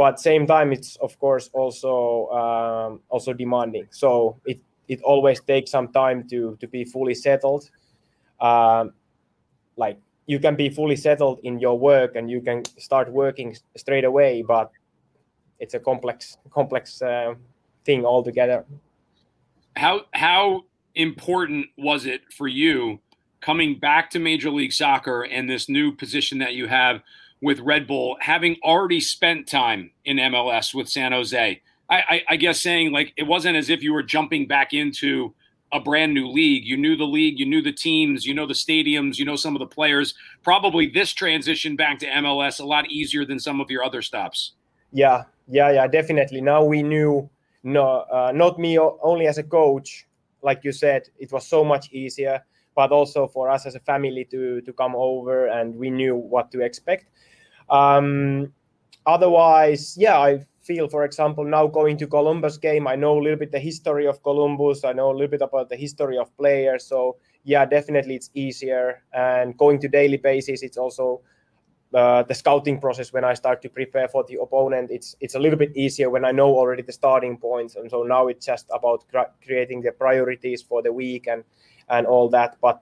But 0.00 0.18
same 0.18 0.46
time, 0.46 0.72
it's 0.72 0.96
of 0.96 1.18
course 1.18 1.50
also 1.52 2.30
um, 2.30 3.00
also 3.10 3.34
demanding. 3.34 3.86
So 3.90 4.40
it 4.46 4.58
it 4.88 5.02
always 5.02 5.42
takes 5.42 5.70
some 5.70 5.88
time 5.92 6.26
to 6.30 6.56
to 6.60 6.66
be 6.66 6.86
fully 6.86 7.14
settled. 7.14 7.68
Um, 8.40 8.94
like 9.76 9.98
you 10.24 10.38
can 10.38 10.56
be 10.56 10.70
fully 10.70 10.96
settled 10.96 11.40
in 11.42 11.60
your 11.60 11.78
work 11.78 12.16
and 12.16 12.30
you 12.30 12.40
can 12.40 12.64
start 12.78 13.12
working 13.12 13.56
straight 13.76 14.04
away 14.04 14.42
but 14.42 14.70
it's 15.58 15.74
a 15.74 15.80
complex 15.80 16.38
complex 16.50 17.02
uh, 17.02 17.34
thing 17.84 18.04
altogether 18.04 18.64
how 19.76 20.02
how 20.12 20.62
important 20.94 21.66
was 21.76 22.06
it 22.06 22.20
for 22.36 22.48
you 22.48 23.00
coming 23.40 23.78
back 23.78 24.10
to 24.10 24.18
major 24.18 24.50
league 24.50 24.72
soccer 24.72 25.22
and 25.22 25.48
this 25.48 25.68
new 25.68 25.90
position 25.92 26.38
that 26.38 26.54
you 26.54 26.68
have 26.68 27.02
with 27.40 27.58
red 27.60 27.86
bull 27.86 28.16
having 28.20 28.56
already 28.62 29.00
spent 29.00 29.46
time 29.46 29.90
in 30.04 30.16
mls 30.16 30.74
with 30.74 30.88
san 30.88 31.12
jose 31.12 31.60
I, 31.88 31.96
I, 31.96 32.22
I 32.30 32.36
guess 32.36 32.60
saying 32.60 32.92
like 32.92 33.12
it 33.16 33.24
wasn't 33.24 33.56
as 33.56 33.68
if 33.68 33.82
you 33.82 33.92
were 33.92 34.02
jumping 34.02 34.46
back 34.46 34.72
into 34.72 35.34
a 35.72 35.80
brand 35.80 36.14
new 36.14 36.28
league. 36.28 36.64
You 36.64 36.76
knew 36.76 36.96
the 36.96 37.04
league, 37.04 37.38
you 37.38 37.46
knew 37.46 37.62
the 37.62 37.72
teams, 37.72 38.26
you 38.26 38.34
know 38.34 38.46
the 38.46 38.54
stadiums, 38.54 39.18
you 39.18 39.24
know 39.24 39.36
some 39.36 39.54
of 39.54 39.60
the 39.60 39.66
players. 39.66 40.14
Probably 40.42 40.86
this 40.86 41.12
transition 41.12 41.76
back 41.76 41.98
to 42.00 42.06
MLS 42.06 42.60
a 42.60 42.64
lot 42.64 42.90
easier 42.90 43.24
than 43.24 43.38
some 43.38 43.60
of 43.60 43.70
your 43.70 43.84
other 43.84 44.02
stops. 44.02 44.52
Yeah, 44.92 45.24
yeah, 45.48 45.70
yeah, 45.70 45.86
definitely. 45.86 46.40
Now 46.40 46.64
we 46.64 46.82
knew, 46.82 47.28
no, 47.62 48.04
uh, 48.12 48.32
not 48.34 48.58
me 48.58 48.78
only 48.78 49.26
as 49.26 49.38
a 49.38 49.44
coach, 49.44 50.06
like 50.42 50.64
you 50.64 50.72
said, 50.72 51.02
it 51.18 51.30
was 51.30 51.46
so 51.46 51.64
much 51.64 51.92
easier, 51.92 52.42
but 52.74 52.90
also 52.90 53.26
for 53.28 53.50
us 53.50 53.66
as 53.66 53.74
a 53.74 53.80
family 53.80 54.24
to 54.30 54.60
to 54.62 54.72
come 54.72 54.94
over, 54.96 55.46
and 55.46 55.74
we 55.76 55.90
knew 55.90 56.16
what 56.16 56.50
to 56.52 56.62
expect. 56.62 57.06
Um, 57.70 58.52
otherwise, 59.06 59.96
yeah, 59.98 60.18
I 60.18 60.44
feel, 60.60 60.88
for 60.88 61.04
example, 61.04 61.44
now 61.44 61.66
going 61.66 61.96
to 61.98 62.06
Columbus 62.06 62.58
game, 62.58 62.86
I 62.86 62.96
know 62.96 63.18
a 63.18 63.22
little 63.22 63.38
bit 63.38 63.52
the 63.52 63.58
history 63.58 64.06
of 64.06 64.22
Columbus. 64.22 64.84
I 64.84 64.92
know 64.92 65.10
a 65.10 65.12
little 65.12 65.28
bit 65.28 65.42
about 65.42 65.68
the 65.68 65.76
history 65.76 66.18
of 66.18 66.36
players. 66.36 66.84
So 66.84 67.16
yeah, 67.44 67.64
definitely 67.64 68.16
it's 68.16 68.30
easier. 68.34 69.02
And 69.12 69.56
going 69.56 69.80
to 69.80 69.88
daily 69.88 70.18
basis, 70.18 70.62
it's 70.62 70.76
also 70.76 71.22
uh, 71.94 72.22
the 72.22 72.34
scouting 72.34 72.80
process 72.80 73.12
when 73.12 73.24
I 73.24 73.34
start 73.34 73.62
to 73.62 73.68
prepare 73.68 74.08
for 74.08 74.24
the 74.24 74.38
opponent. 74.40 74.90
It's 74.90 75.16
it's 75.20 75.34
a 75.34 75.38
little 75.38 75.58
bit 75.58 75.76
easier 75.76 76.10
when 76.10 76.24
I 76.24 76.32
know 76.32 76.48
already 76.54 76.82
the 76.82 76.92
starting 76.92 77.36
points, 77.36 77.76
and 77.76 77.90
so 77.90 78.02
now 78.02 78.28
it's 78.28 78.46
just 78.46 78.66
about 78.72 79.04
cr- 79.10 79.32
creating 79.44 79.82
the 79.82 79.92
priorities 79.92 80.62
for 80.62 80.82
the 80.82 80.92
week 80.92 81.26
and 81.26 81.42
and 81.88 82.06
all 82.06 82.28
that. 82.28 82.56
But 82.60 82.80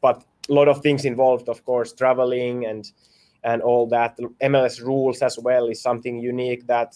but 0.00 0.24
a 0.50 0.52
lot 0.52 0.68
of 0.68 0.82
things 0.82 1.04
involved, 1.04 1.48
of 1.48 1.64
course, 1.64 1.92
traveling 1.92 2.66
and 2.66 2.90
and 3.44 3.62
all 3.62 3.86
that. 3.88 4.18
MLS 4.42 4.80
rules 4.80 5.22
as 5.22 5.38
well 5.38 5.66
is 5.66 5.80
something 5.80 6.18
unique 6.18 6.66
that 6.66 6.94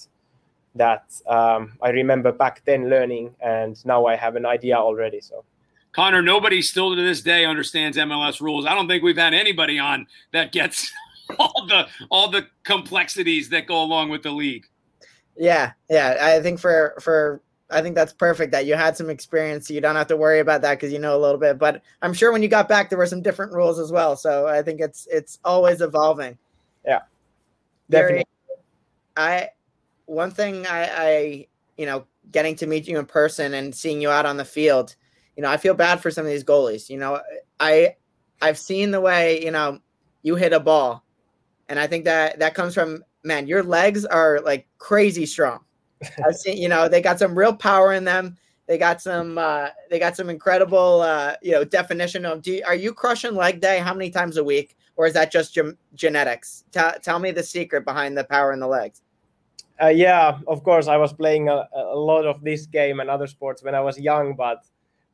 that 0.74 1.04
um, 1.26 1.72
I 1.82 1.88
remember 1.90 2.32
back 2.32 2.62
then 2.64 2.90
learning, 2.90 3.34
and 3.40 3.82
now 3.86 4.06
I 4.06 4.14
have 4.16 4.36
an 4.36 4.44
idea 4.44 4.76
already. 4.76 5.20
So, 5.20 5.44
Connor, 5.92 6.22
nobody 6.22 6.60
still 6.62 6.94
to 6.94 7.02
this 7.02 7.22
day 7.22 7.44
understands 7.44 7.96
MLS 7.96 8.40
rules. 8.40 8.66
I 8.66 8.74
don't 8.74 8.86
think 8.86 9.02
we've 9.02 9.16
had 9.16 9.34
anybody 9.34 9.78
on 9.78 10.06
that 10.32 10.52
gets 10.52 10.92
all 11.38 11.66
the 11.66 11.86
all 12.10 12.30
the 12.30 12.46
complexities 12.64 13.48
that 13.50 13.66
go 13.66 13.82
along 13.82 14.10
with 14.10 14.22
the 14.22 14.30
league. 14.30 14.66
Yeah, 15.36 15.72
yeah. 15.90 16.16
I 16.20 16.40
think 16.40 16.60
for 16.60 16.94
for 17.00 17.42
I 17.70 17.82
think 17.82 17.94
that's 17.94 18.12
perfect 18.12 18.52
that 18.52 18.66
you 18.66 18.74
had 18.74 18.96
some 18.96 19.10
experience. 19.10 19.66
So 19.66 19.74
you 19.74 19.80
don't 19.80 19.96
have 19.96 20.06
to 20.08 20.16
worry 20.16 20.38
about 20.38 20.62
that 20.62 20.74
because 20.74 20.92
you 20.92 20.98
know 20.98 21.16
a 21.16 21.20
little 21.20 21.38
bit. 21.38 21.58
But 21.58 21.82
I'm 22.02 22.14
sure 22.14 22.32
when 22.32 22.42
you 22.42 22.48
got 22.48 22.68
back, 22.68 22.88
there 22.88 22.98
were 22.98 23.06
some 23.06 23.22
different 23.22 23.52
rules 23.52 23.78
as 23.78 23.90
well. 23.90 24.16
So 24.16 24.46
I 24.46 24.62
think 24.62 24.80
it's 24.80 25.08
it's 25.10 25.38
always 25.44 25.80
evolving. 25.80 26.38
Yeah, 26.84 27.00
definitely. 27.90 28.26
I 29.16 29.50
one 30.06 30.30
thing 30.30 30.66
I, 30.66 30.84
I, 30.84 31.46
you 31.76 31.86
know, 31.86 32.06
getting 32.32 32.56
to 32.56 32.66
meet 32.66 32.88
you 32.88 32.98
in 32.98 33.06
person 33.06 33.54
and 33.54 33.74
seeing 33.74 34.00
you 34.00 34.10
out 34.10 34.26
on 34.26 34.36
the 34.36 34.44
field, 34.44 34.94
you 35.36 35.42
know, 35.42 35.50
I 35.50 35.56
feel 35.56 35.74
bad 35.74 36.00
for 36.00 36.10
some 36.10 36.24
of 36.24 36.30
these 36.30 36.44
goalies. 36.44 36.88
You 36.88 36.98
know, 36.98 37.20
I, 37.60 37.96
I've 38.40 38.58
seen 38.58 38.90
the 38.90 39.00
way 39.00 39.44
you 39.44 39.50
know 39.50 39.80
you 40.22 40.36
hit 40.36 40.52
a 40.52 40.60
ball, 40.60 41.04
and 41.68 41.78
I 41.78 41.86
think 41.86 42.04
that 42.04 42.38
that 42.38 42.54
comes 42.54 42.74
from 42.74 43.04
man. 43.24 43.46
Your 43.46 43.62
legs 43.62 44.04
are 44.04 44.40
like 44.40 44.66
crazy 44.78 45.26
strong. 45.26 45.60
I've 46.24 46.36
seen, 46.36 46.58
you 46.58 46.68
know, 46.68 46.88
they 46.88 47.00
got 47.00 47.18
some 47.18 47.36
real 47.36 47.54
power 47.54 47.92
in 47.92 48.04
them. 48.04 48.36
They 48.66 48.78
got 48.78 49.00
some, 49.00 49.38
uh, 49.38 49.68
they 49.90 49.98
got 49.98 50.16
some 50.16 50.28
incredible, 50.28 51.00
uh, 51.00 51.34
you 51.40 51.52
know, 51.52 51.64
definition 51.64 52.26
of. 52.26 52.42
Do, 52.42 52.60
are 52.66 52.74
you 52.74 52.92
crushing 52.92 53.34
leg 53.34 53.60
day? 53.60 53.78
How 53.78 53.94
many 53.94 54.10
times 54.10 54.36
a 54.36 54.44
week, 54.44 54.76
or 54.96 55.06
is 55.06 55.14
that 55.14 55.30
just 55.30 55.54
ge- 55.54 55.76
genetics? 55.94 56.64
Tell, 56.72 56.92
tell 57.00 57.18
me 57.18 57.30
the 57.30 57.44
secret 57.44 57.84
behind 57.84 58.18
the 58.18 58.24
power 58.24 58.52
in 58.52 58.58
the 58.58 58.66
legs. 58.66 59.02
Uh, 59.80 59.88
yeah, 59.88 60.38
of 60.46 60.64
course, 60.64 60.88
I 60.88 60.96
was 60.96 61.12
playing 61.12 61.48
a, 61.48 61.68
a, 61.74 61.94
lot 61.94 62.24
of 62.24 62.42
this 62.42 62.66
game 62.66 63.00
and 63.00 63.10
other 63.10 63.26
sports 63.26 63.62
when 63.62 63.74
I 63.74 63.80
was 63.80 63.98
young, 63.98 64.34
but 64.34 64.64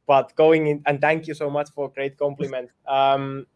but 0.06 0.34
going 0.36 0.66
in 0.66 0.82
and 0.86 1.00
thank 1.00 1.26
you 1.26 1.34
so 1.34 1.50
much 1.50 1.70
for 1.70 1.88
great 1.88 2.16
compliment. 2.16 2.70
Um, 2.86 3.46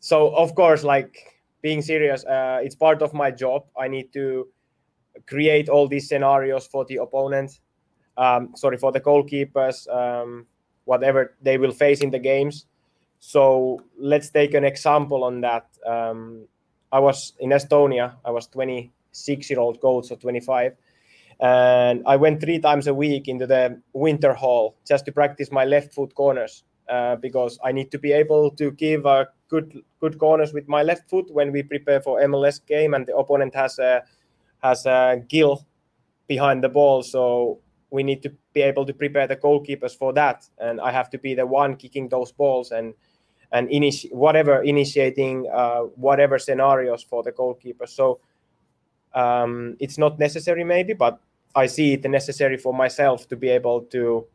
so 0.00 0.34
of 0.34 0.54
course, 0.54 0.82
like 0.82 1.42
being 1.60 1.80
serious, 1.80 2.24
uh, 2.24 2.58
it's 2.62 2.74
part 2.74 3.02
of 3.02 3.14
my 3.14 3.30
job. 3.30 3.66
I 3.78 3.86
need 3.86 4.12
to 4.14 4.48
create 5.26 5.68
all 5.68 5.88
these 5.88 6.08
scenarios 6.08 6.66
for 6.66 6.84
the 6.84 6.96
opponent. 6.96 7.60
Um, 8.16 8.52
sorry 8.56 8.76
for 8.76 8.92
the 8.92 9.00
goalkeepers, 9.00 9.88
um, 9.88 10.46
whatever 10.84 11.34
they 11.42 11.58
will 11.58 11.72
face 11.72 12.00
in 12.00 12.10
the 12.10 12.18
games. 12.18 12.66
So 13.18 13.80
let's 13.98 14.30
take 14.30 14.54
an 14.54 14.64
example 14.64 15.24
on 15.24 15.40
that. 15.42 15.66
Um, 15.86 16.46
I 16.90 16.98
was 16.98 17.32
in 17.40 17.50
Estonia. 17.50 18.14
I 18.24 18.30
was 18.30 18.46
26 18.48 19.48
year 19.48 19.60
old 19.60 19.80
coach 19.80 20.10
or 20.10 20.16
25, 20.16 20.76
and 21.40 22.02
I 22.04 22.16
went 22.16 22.40
three 22.40 22.58
times 22.58 22.86
a 22.86 22.94
week 22.94 23.28
into 23.28 23.46
the 23.46 23.80
winter 23.92 24.34
hall 24.34 24.76
just 24.86 25.06
to 25.06 25.12
practice 25.12 25.50
my 25.50 25.64
left 25.64 25.94
foot 25.94 26.14
corners 26.14 26.64
uh, 26.88 27.16
because 27.16 27.58
I 27.64 27.72
need 27.72 27.90
to 27.92 27.98
be 27.98 28.12
able 28.12 28.50
to 28.52 28.72
give 28.72 29.06
a 29.06 29.28
good 29.48 29.82
good 30.00 30.18
corners 30.18 30.52
with 30.52 30.68
my 30.68 30.82
left 30.82 31.08
foot 31.08 31.32
when 31.32 31.52
we 31.52 31.62
prepare 31.62 32.00
for 32.00 32.20
MLS 32.20 32.64
game 32.66 32.92
and 32.94 33.06
the 33.06 33.16
opponent 33.16 33.54
has 33.54 33.78
a 33.78 34.02
has 34.62 34.86
a 34.86 35.22
gill 35.28 35.66
behind 36.26 36.62
the 36.62 36.68
ball. 36.68 37.02
So 37.02 37.58
we 37.90 38.02
need 38.02 38.22
to 38.22 38.32
be 38.54 38.62
able 38.62 38.86
to 38.86 38.94
prepare 38.94 39.26
the 39.26 39.36
goalkeepers 39.36 39.96
for 39.96 40.12
that, 40.14 40.48
and 40.58 40.80
I 40.80 40.90
have 40.92 41.10
to 41.10 41.18
be 41.18 41.34
the 41.34 41.46
one 41.46 41.76
kicking 41.76 42.08
those 42.08 42.32
balls 42.32 42.72
and 42.72 42.94
and 43.52 43.68
initi- 43.68 44.12
whatever 44.12 44.62
initiating 44.62 45.46
uh, 45.52 45.80
whatever 45.96 46.38
scenarios 46.38 47.02
for 47.02 47.22
the 47.22 47.32
goalkeeper. 47.32 47.86
So 47.86 48.20
um, 49.14 49.76
it's 49.78 49.98
not 49.98 50.18
necessary 50.18 50.64
maybe, 50.64 50.94
but 50.94 51.20
I 51.54 51.66
see 51.66 51.92
it 51.92 52.04
necessary 52.08 52.56
for 52.56 52.72
myself 52.72 53.28
to 53.28 53.36
be 53.36 53.50
able 53.50 53.82
to 53.92 54.26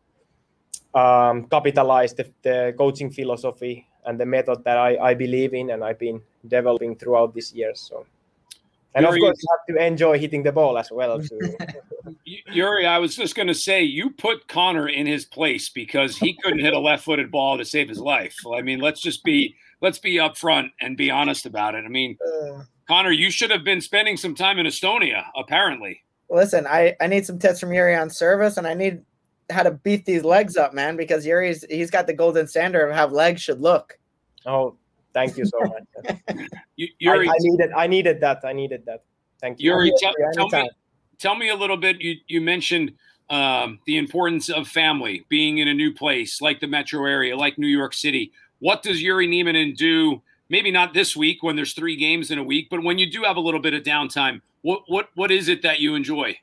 um, 0.94 1.46
capitalize 1.46 2.14
the, 2.14 2.30
the, 2.44 2.74
coaching 2.78 3.10
philosophy 3.10 3.88
and 4.06 4.20
the 4.20 4.26
method 4.26 4.64
that 4.64 4.78
I, 4.78 4.98
I, 4.98 5.14
believe 5.16 5.54
in 5.54 5.72
and 5.72 5.84
I've 5.84 6.00
been 6.00 6.22
developing 6.48 6.96
throughout 6.96 7.34
these 7.34 7.54
years. 7.54 7.80
So, 7.80 8.06
and 8.96 9.06
Jyri, 9.06 9.16
of 9.16 9.20
course, 9.20 9.38
you 9.42 9.48
have 9.52 9.78
to 9.78 9.86
enjoy 9.86 10.18
hitting 10.18 10.44
the 10.44 10.52
ball 10.52 10.78
as 10.78 10.92
well. 10.92 11.20
Jyri, 12.54 12.86
I 12.86 12.98
was 12.98 13.16
just 13.16 13.36
going 13.36 13.48
to 13.48 13.54
say 13.54 13.84
you 13.84 14.10
put 14.10 14.48
Connor 14.48 14.88
in 14.90 15.06
his 15.06 15.26
place 15.26 15.70
because 15.70 16.18
he 16.18 16.34
couldn't 16.42 16.60
hit 16.60 16.74
a 16.74 16.80
left-footed 16.80 17.30
ball 17.30 17.58
to 17.58 17.66
save 17.66 17.90
his 17.90 18.00
life. 18.00 18.36
I 18.54 18.62
mean, 18.62 18.80
let's 18.80 19.02
just 19.02 19.24
be 19.24 19.56
let's 19.82 20.00
be 20.00 20.16
upfront 20.16 20.72
and 20.82 20.98
be 20.98 21.12
honest 21.12 21.46
about 21.46 21.76
it. 21.76 21.86
I 21.86 21.90
mean, 21.90 22.18
uh, 22.26 22.64
Connor, 22.88 23.12
you 23.12 23.30
should 23.30 23.52
have 23.52 23.64
been 23.64 23.82
spending 23.82 24.18
some 24.18 24.34
time 24.34 24.60
in 24.60 24.66
Estonia, 24.66 25.26
apparently. 25.36 26.04
Listen, 26.30 26.66
I, 26.68 26.96
I 27.00 27.08
need 27.08 27.26
some 27.26 27.40
tips 27.40 27.60
from 27.60 27.70
Jyri 27.70 28.00
on 28.00 28.10
service, 28.10 28.58
and 28.58 28.68
I 28.68 28.74
need 28.74 29.02
how 29.50 29.64
to 29.64 29.72
beat 29.72 30.06
these 30.06 30.24
legs 30.24 30.58
up, 30.58 30.74
man, 30.74 30.98
because 30.98 31.26
Jyri's 31.26 31.66
he's 31.70 31.92
got 31.92 32.08
the 32.08 32.14
golden 32.14 32.48
standard 32.48 32.90
of 32.90 32.96
how 32.96 33.08
legs 33.08 33.42
should 33.42 33.62
look. 33.62 33.98
Oh, 34.46 34.76
thank 35.18 35.38
you 35.38 35.46
so 35.46 35.60
much. 35.62 35.86
Jyri, 36.78 37.28
I, 37.28 37.34
I, 37.34 37.38
needed 37.40 37.72
I 37.72 37.88
needed 37.88 38.20
that. 38.22 38.40
I 38.44 38.54
needed 38.54 38.84
that. 38.86 39.04
Thank 39.42 39.60
you. 39.60 39.72
Jyri, 39.72 39.92
tell, 40.00 40.14
tell 40.34 40.62
me, 40.62 40.70
tell 41.18 41.36
me 41.36 41.50
a 41.50 41.56
little 41.56 41.78
bit. 41.78 42.00
You 42.00 42.16
you 42.28 42.42
mentioned 42.42 42.94
um, 43.30 43.80
the 43.86 43.98
importance 43.98 44.50
of 44.50 44.68
family, 44.68 45.26
being 45.30 45.58
in 45.58 45.68
a 45.68 45.74
new 45.74 45.94
place 45.94 46.42
like 46.42 46.60
the 46.60 46.68
metro 46.68 47.06
area, 47.06 47.36
like 47.36 47.58
New 47.58 47.68
York 47.68 47.94
City. 47.94 48.32
What 48.60 48.84
does 48.84 49.02
Jyri 49.02 49.28
Nieminen 49.28 49.76
do? 49.76 50.22
Maybe 50.50 50.72
not 50.72 50.94
this 50.94 51.16
week 51.16 51.44
when 51.44 51.56
there's 51.56 51.74
three 51.74 51.98
games 51.98 52.32
in 52.32 52.38
a 52.40 52.44
week, 52.44 52.68
but 52.70 52.84
when 52.84 52.98
you 52.98 53.12
do 53.12 53.24
have 53.24 53.36
a 53.36 53.42
little 53.42 53.60
bit 53.60 53.74
of 53.74 53.84
downtime, 53.84 54.42
what 54.62 54.84
what 54.88 55.10
what 55.16 55.32
is 55.32 55.50
it 55.50 55.62
that 55.64 55.80
you 55.80 55.96
enjoy? 55.96 56.38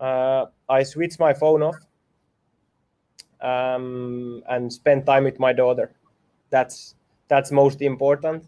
Uh, 0.00 0.46
I 0.68 0.82
switch 0.82 1.18
my 1.18 1.34
phone 1.34 1.62
off 1.62 1.76
um, 3.40 4.42
and 4.48 4.72
spend 4.72 5.06
time 5.06 5.24
with 5.24 5.38
my 5.38 5.52
daughter. 5.52 5.92
That's 6.50 6.94
that's 7.30 7.50
most 7.50 7.80
important. 7.80 8.44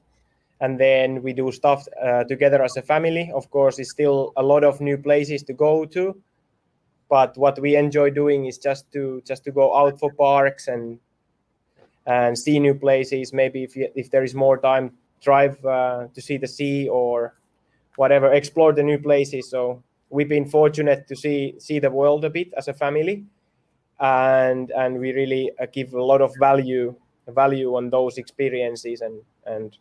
And 0.60 0.78
then 0.78 1.22
we 1.22 1.32
do 1.32 1.50
stuff 1.50 1.86
uh, 2.04 2.24
together 2.24 2.62
as 2.62 2.76
a 2.76 2.82
family. 2.82 3.30
Of 3.34 3.50
course, 3.50 3.78
it's 3.78 3.90
still 3.90 4.32
a 4.36 4.42
lot 4.42 4.62
of 4.64 4.80
new 4.80 4.98
places 4.98 5.42
to 5.44 5.54
go 5.54 5.86
to, 5.86 6.20
but 7.08 7.36
what 7.38 7.58
we 7.58 7.76
enjoy 7.76 8.10
doing 8.10 8.46
is 8.46 8.58
just 8.58 8.92
to 8.92 9.22
just 9.24 9.44
to 9.44 9.52
go 9.52 9.74
out 9.74 9.98
for 9.98 10.12
parks 10.12 10.68
and 10.68 10.98
and 12.06 12.38
see 12.38 12.58
new 12.58 12.74
places. 12.74 13.32
Maybe 13.32 13.64
if 13.64 13.74
you, 13.76 13.88
if 13.94 14.10
there 14.10 14.24
is 14.24 14.34
more 14.34 14.58
time, 14.58 14.92
drive 15.20 15.64
uh, 15.64 16.08
to 16.14 16.20
see 16.20 16.36
the 16.36 16.48
sea 16.48 16.88
or 16.88 17.34
whatever, 17.96 18.32
explore 18.32 18.72
the 18.72 18.82
new 18.82 18.98
places. 18.98 19.50
So 19.50 19.82
we've 20.10 20.28
been 20.28 20.48
fortunate 20.48 21.08
to 21.08 21.16
see 21.16 21.54
see 21.58 21.78
the 21.80 21.90
world 21.90 22.24
a 22.24 22.30
bit 22.30 22.52
as 22.56 22.68
a 22.68 22.74
family 22.74 23.24
and 24.02 24.70
and 24.72 24.98
we 24.98 25.12
really 25.12 25.50
uh, 25.60 25.66
give 25.72 25.94
a 25.94 26.02
lot 26.02 26.20
of 26.20 26.32
value 26.38 26.94
value 27.28 27.76
on 27.76 27.90
those 27.90 28.18
experiences 28.18 29.00
and 29.00 29.20
and 29.46 29.76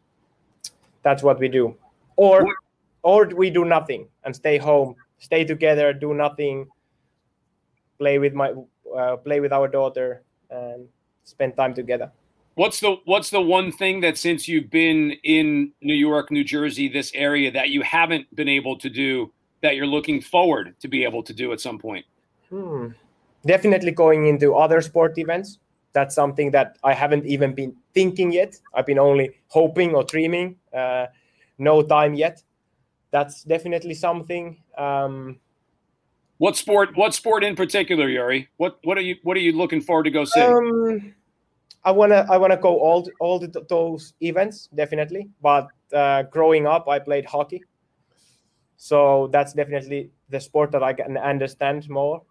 that's 1.03 1.23
what 1.23 1.39
we 1.39 1.47
do. 1.47 1.75
Or 2.15 2.45
or 3.03 3.25
we 3.27 3.49
do 3.49 3.65
nothing 3.65 4.07
and 4.23 4.35
stay 4.35 4.57
home 4.57 4.95
stay 5.19 5.45
together 5.45 5.93
do 5.93 6.13
nothing 6.13 6.67
play 7.97 8.19
with 8.19 8.33
my 8.33 8.53
uh, 8.97 9.15
play 9.17 9.39
with 9.39 9.53
our 9.53 9.67
daughter 9.67 10.23
and 10.49 10.87
spend 11.23 11.55
time 11.55 11.73
together. 11.73 12.11
What's 12.55 12.79
the 12.79 12.97
what's 13.05 13.29
the 13.29 13.41
one 13.41 13.71
thing 13.71 14.01
that 14.01 14.17
since 14.17 14.47
you've 14.47 14.69
been 14.69 15.11
in 15.23 15.71
new 15.81 15.93
york 15.95 16.31
new 16.31 16.43
jersey 16.43 16.89
this 16.89 17.11
area 17.13 17.49
that 17.51 17.69
you 17.69 17.81
haven't 17.81 18.25
been 18.35 18.49
able 18.49 18.77
to 18.79 18.89
do 18.89 19.31
that 19.61 19.75
you're 19.75 19.87
looking 19.97 20.19
forward 20.19 20.75
to 20.81 20.87
be 20.87 21.03
able 21.03 21.23
to 21.23 21.33
do 21.33 21.53
at 21.53 21.61
some 21.61 21.77
point? 21.77 22.05
Hmm. 22.49 22.87
Definitely 23.45 23.91
going 23.91 24.27
into 24.27 24.55
other 24.55 24.81
sport 24.81 25.17
events. 25.17 25.59
That's 25.93 26.15
something 26.15 26.51
that 26.51 26.77
I 26.83 26.93
haven't 26.93 27.25
even 27.25 27.53
been 27.53 27.75
thinking 27.93 28.31
yet. 28.31 28.57
I've 28.73 28.85
been 28.85 28.99
only 28.99 29.31
hoping 29.47 29.93
or 29.93 30.03
dreaming. 30.03 30.55
Uh, 30.73 31.07
no 31.57 31.81
time 31.81 32.13
yet. 32.13 32.41
That's 33.11 33.43
definitely 33.43 33.93
something. 33.93 34.57
Um, 34.77 35.39
what 36.37 36.55
sport? 36.55 36.95
What 36.95 37.13
sport 37.13 37.43
in 37.43 37.55
particular, 37.55 38.07
Jyri? 38.07 38.47
What 38.57 38.79
What 38.83 38.97
are 38.97 39.01
you 39.01 39.17
What 39.23 39.37
are 39.37 39.41
you 39.41 39.51
looking 39.51 39.81
forward 39.81 40.03
to 40.03 40.11
go 40.11 40.25
see? 40.25 40.41
Um, 40.41 41.13
I 41.83 41.91
wanna 41.91 42.25
I 42.29 42.37
wanna 42.37 42.57
go 42.57 42.79
all 42.79 43.07
all 43.19 43.37
the, 43.37 43.65
those 43.69 44.13
events 44.21 44.69
definitely. 44.73 45.29
But 45.41 45.67
uh, 45.93 46.23
growing 46.23 46.65
up, 46.65 46.87
I 46.87 46.99
played 46.99 47.25
hockey, 47.25 47.63
so 48.77 49.29
that's 49.31 49.53
definitely 49.53 50.09
the 50.29 50.39
sport 50.39 50.71
that 50.71 50.81
I 50.81 50.93
can 50.93 51.17
understand 51.17 51.89
more 51.89 52.21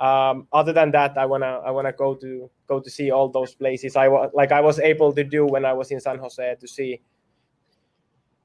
um, 0.00 0.48
other 0.52 0.72
than 0.72 0.90
that, 0.92 1.16
I 1.18 1.26
wanna 1.26 1.60
I 1.64 1.70
wanna 1.70 1.92
go 1.92 2.14
to 2.14 2.50
go 2.66 2.80
to 2.80 2.90
see 2.90 3.10
all 3.10 3.28
those 3.28 3.54
places. 3.54 3.96
I 3.96 4.08
was 4.08 4.30
like 4.32 4.50
I 4.50 4.60
was 4.60 4.78
able 4.78 5.12
to 5.12 5.22
do 5.22 5.44
when 5.46 5.66
I 5.66 5.74
was 5.74 5.90
in 5.90 6.00
San 6.00 6.18
Jose 6.18 6.56
to 6.58 6.66
see 6.66 7.00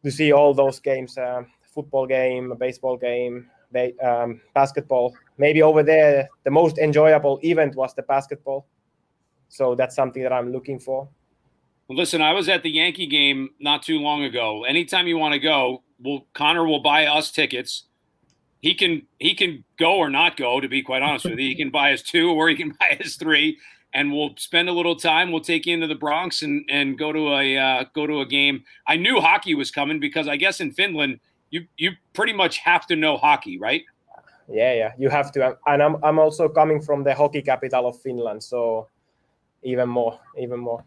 to 0.03 0.11
see 0.11 0.33
all 0.33 0.53
those 0.53 0.79
games, 0.79 1.17
uh, 1.17 1.43
football 1.73 2.05
game, 2.05 2.53
baseball 2.59 2.97
game, 2.97 3.49
they, 3.71 3.93
um, 3.97 4.39
basketball. 4.53 5.15
Maybe 5.37 5.63
over 5.63 5.81
there, 5.81 6.29
the 6.43 6.51
most 6.51 6.77
enjoyable 6.77 7.39
event 7.41 7.75
was 7.75 7.95
the 7.95 8.03
basketball. 8.03 8.67
So 9.49 9.73
that's 9.73 9.95
something 9.95 10.21
that 10.21 10.31
I'm 10.33 10.51
looking 10.51 10.79
for. 10.79 11.07
Well, 11.87 11.97
listen, 11.97 12.21
I 12.21 12.33
was 12.33 12.49
at 12.49 12.63
the 12.63 12.69
Yankee 12.69 13.07
game 13.07 13.49
not 13.59 13.81
too 13.81 13.99
long 13.99 14.23
ago. 14.23 14.63
Anytime 14.65 15.07
you 15.07 15.17
want 15.17 15.33
to 15.33 15.39
go, 15.39 15.83
well, 15.99 16.27
Connor 16.33 16.65
will 16.65 16.81
buy 16.81 17.05
us 17.05 17.31
tickets 17.31 17.85
he 18.65 18.73
can 18.73 19.03
he 19.19 19.35
can 19.35 19.63
go 19.77 19.95
or 19.97 20.09
not 20.09 20.37
go. 20.37 20.59
To 20.59 20.67
be 20.67 20.81
quite 20.81 21.03
honest 21.03 21.25
with 21.25 21.37
you, 21.37 21.49
he 21.49 21.53
can 21.53 21.69
buy 21.69 21.91
his 21.91 22.01
two 22.01 22.31
or 22.31 22.49
he 22.49 22.55
can 22.55 22.69
buy 22.79 22.97
his 22.99 23.15
three, 23.15 23.59
and 23.93 24.11
we'll 24.11 24.35
spend 24.37 24.69
a 24.69 24.71
little 24.71 24.95
time. 24.95 25.31
We'll 25.31 25.41
take 25.43 25.67
you 25.67 25.75
into 25.75 25.85
the 25.85 25.93
Bronx 25.93 26.41
and 26.41 26.65
and 26.67 26.97
go 26.97 27.11
to 27.11 27.31
a 27.35 27.57
uh, 27.57 27.83
go 27.93 28.07
to 28.07 28.21
a 28.21 28.25
game. 28.25 28.63
I 28.87 28.95
knew 28.95 29.21
hockey 29.21 29.53
was 29.53 29.69
coming 29.69 29.99
because 29.99 30.27
I 30.27 30.35
guess 30.37 30.61
in 30.61 30.71
Finland 30.71 31.19
you 31.51 31.67
you 31.77 31.91
pretty 32.13 32.33
much 32.33 32.57
have 32.57 32.87
to 32.87 32.95
know 32.95 33.17
hockey, 33.17 33.59
right? 33.59 33.83
Yeah, 34.49 34.73
yeah, 34.73 34.93
you 34.97 35.09
have 35.09 35.31
to. 35.33 35.55
And 35.67 35.83
I'm 35.83 36.03
I'm 36.03 36.17
also 36.17 36.49
coming 36.49 36.81
from 36.81 37.03
the 37.03 37.13
hockey 37.13 37.43
capital 37.43 37.85
of 37.85 38.01
Finland, 38.01 38.41
so 38.41 38.87
even 39.61 39.87
more, 39.87 40.19
even 40.39 40.59
more. 40.59 40.83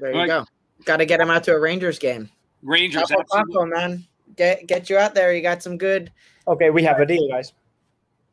There 0.00 0.12
you 0.12 0.26
go. 0.26 0.44
Got 0.84 0.96
to 0.96 1.06
get 1.06 1.20
him 1.20 1.30
out 1.30 1.44
to 1.44 1.52
a 1.52 1.60
Rangers 1.60 2.00
game. 2.00 2.28
Rangers, 2.64 3.12
man. 3.12 4.08
Get 4.36 4.66
get 4.66 4.90
you 4.90 4.98
out 4.98 5.14
there. 5.14 5.32
You 5.32 5.42
got 5.42 5.62
some 5.62 5.78
good 5.78 6.10
Okay, 6.46 6.70
we 6.70 6.82
have 6.84 7.00
a 7.00 7.06
deal, 7.06 7.26
guys. 7.28 7.52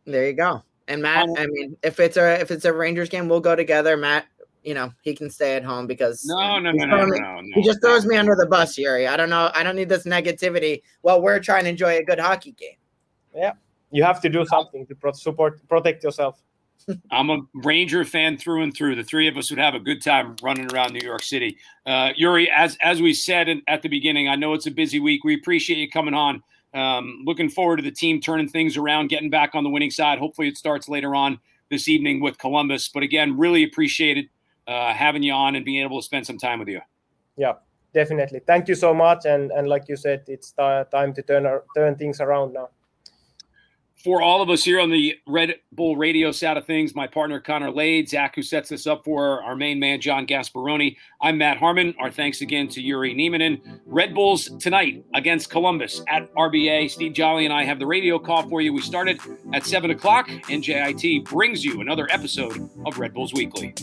There 0.06 0.28
you 0.28 0.34
go. 0.34 0.62
And 0.88 1.02
Matt, 1.02 1.30
um, 1.30 1.36
I 1.38 1.48
mean, 1.48 1.78
if 1.84 2.00
it's 2.00 2.18
a 2.18 2.40
if 2.42 2.52
it's 2.52 2.66
a 2.66 2.74
Rangers 2.74 3.10
game, 3.10 3.30
we'll 3.30 3.40
go 3.40 3.56
together. 3.56 3.96
Matt, 3.96 4.26
you 4.64 4.74
know, 4.74 4.92
he 5.02 5.16
can 5.16 5.30
stay 5.30 5.56
at 5.56 5.64
home 5.64 5.88
because 5.88 6.26
no, 6.26 6.60
no, 6.60 6.72
no, 6.72 6.86
no, 6.86 7.06
me, 7.06 7.20
no, 7.20 7.40
no, 7.40 7.42
He 7.54 7.62
just 7.62 7.82
throws 7.82 8.06
me 8.06 8.18
under 8.18 8.36
the 8.36 8.48
bus, 8.48 8.78
Jyri. 8.78 9.08
I 9.08 9.16
don't 9.16 9.30
know. 9.30 9.52
I 9.54 9.64
don't 9.64 9.76
need 9.76 9.90
this 9.90 10.06
negativity 10.06 10.82
while 11.02 11.22
we're 11.22 11.40
trying 11.40 11.64
to 11.64 11.70
enjoy 11.70 11.98
a 11.98 12.04
good 12.04 12.20
hockey 12.20 12.52
game. 12.52 12.76
Yeah, 13.34 13.54
you 13.92 14.04
have 14.04 14.20
to 14.22 14.30
do 14.30 14.46
something 14.46 14.86
to 14.88 14.96
pro- 14.96 15.14
support, 15.14 15.66
protect 15.70 16.04
yourself. 16.04 16.42
I'm 17.12 17.30
a 17.30 17.42
Ranger 17.54 18.06
fan 18.06 18.38
through 18.38 18.64
and 18.64 18.76
through. 18.76 18.96
The 18.96 19.04
three 19.04 19.28
of 19.28 19.38
us 19.38 19.50
would 19.50 19.60
have 19.60 19.76
a 19.76 19.80
good 19.80 20.02
time 20.02 20.36
running 20.42 20.72
around 20.74 20.94
New 20.94 21.06
York 21.06 21.24
City. 21.24 21.58
Uh, 21.86 22.10
Jyri, 22.20 22.48
as 22.56 22.78
as 22.82 23.02
we 23.02 23.14
said 23.14 23.50
in, 23.50 23.62
at 23.68 23.82
the 23.82 23.90
beginning, 23.90 24.28
I 24.28 24.36
know 24.36 24.54
it's 24.54 24.68
a 24.68 24.72
busy 24.72 25.00
week. 25.00 25.24
We 25.24 25.36
appreciate 25.36 25.78
you 25.78 25.90
coming 25.90 26.14
on. 26.14 26.44
Um, 26.74 27.24
looking 27.26 27.50
forward 27.50 27.78
to 27.78 27.84
the 27.84 27.92
team 27.92 28.22
turning 28.22 28.48
things 28.48 28.78
around, 28.78 29.08
getting 29.08 29.30
back 29.30 29.56
on 29.56 29.64
the 29.64 29.70
winning 29.70 29.92
side. 29.92 30.20
Hopefully, 30.20 30.48
it 30.48 30.58
starts 30.58 30.88
later 30.88 31.16
on 31.16 31.40
this 31.70 31.88
evening 31.88 32.22
with 32.22 32.38
Columbus. 32.38 32.88
But 32.88 33.04
again, 33.04 33.38
really 33.38 33.64
appreciated 33.64 34.30
uh, 34.68 34.94
having 34.94 35.24
you 35.24 35.34
on 35.34 35.56
and 35.56 35.66
being 35.66 35.84
able 35.84 36.00
to 36.00 36.06
spend 36.06 36.26
some 36.26 36.38
time 36.38 36.60
with 36.60 36.68
you. 36.68 36.82
Yeah, 37.38 37.54
definitely. 37.94 38.42
Thank 38.46 38.68
you 38.68 38.76
so 38.76 38.94
much. 38.94 39.26
And 39.26 39.52
and 39.52 39.68
like 39.68 39.88
you 39.90 39.96
said, 39.96 40.24
it's 40.28 40.52
t- 40.52 40.84
time 40.92 41.14
to 41.14 41.22
turn 41.22 41.48
turn 41.76 41.96
things 41.96 42.22
around 42.22 42.54
now. 42.54 42.70
For 44.04 44.22
all 44.22 44.42
of 44.42 44.50
us 44.50 44.64
here 44.64 44.80
on 44.80 44.90
the 44.90 45.16
Red 45.28 45.56
Bull 45.72 45.96
radio 45.96 46.32
side 46.32 46.58
of 46.58 46.66
things, 46.66 46.96
my 46.96 47.06
partner 47.06 47.40
Connor 47.40 47.70
Lade, 47.70 48.10
Zach, 48.10 48.36
who 48.36 48.42
sets 48.42 48.70
this 48.70 48.88
up 48.88 49.04
for 49.04 49.44
our 49.44 49.56
main 49.56 49.80
man 49.80 50.02
John 50.02 50.26
Gasparoni. 50.26 50.98
I'm 51.22 51.38
Matt 51.38 51.58
Harmon. 51.58 51.94
Our 52.00 52.10
thanks 52.10 52.42
again 52.42 52.68
to 52.70 52.82
Jyri 52.82 53.16
Nieminen. 53.16 53.80
Red 53.86 54.16
Bulls 54.16 54.50
tonight 54.58 55.06
against 55.14 55.52
Columbus 55.52 56.02
at 56.08 56.34
RBA. 56.34 56.90
Steve 56.90 57.14
Jolly 57.14 57.46
and 57.46 57.54
I 57.54 57.64
have 57.64 57.78
the 57.78 57.86
radio 57.86 58.18
call 58.18 58.50
for 58.50 58.60
you. 58.60 58.74
We 58.74 58.82
started 58.82 59.20
at 59.54 59.66
seven 59.68 59.92
o'clock. 59.92 60.28
NJIT 60.28 61.26
brings 61.26 61.64
you 61.64 61.82
another 61.82 62.08
episode 62.10 62.70
of 62.86 62.98
Red 62.98 63.14
Bulls 63.14 63.34
Weekly. 63.34 63.76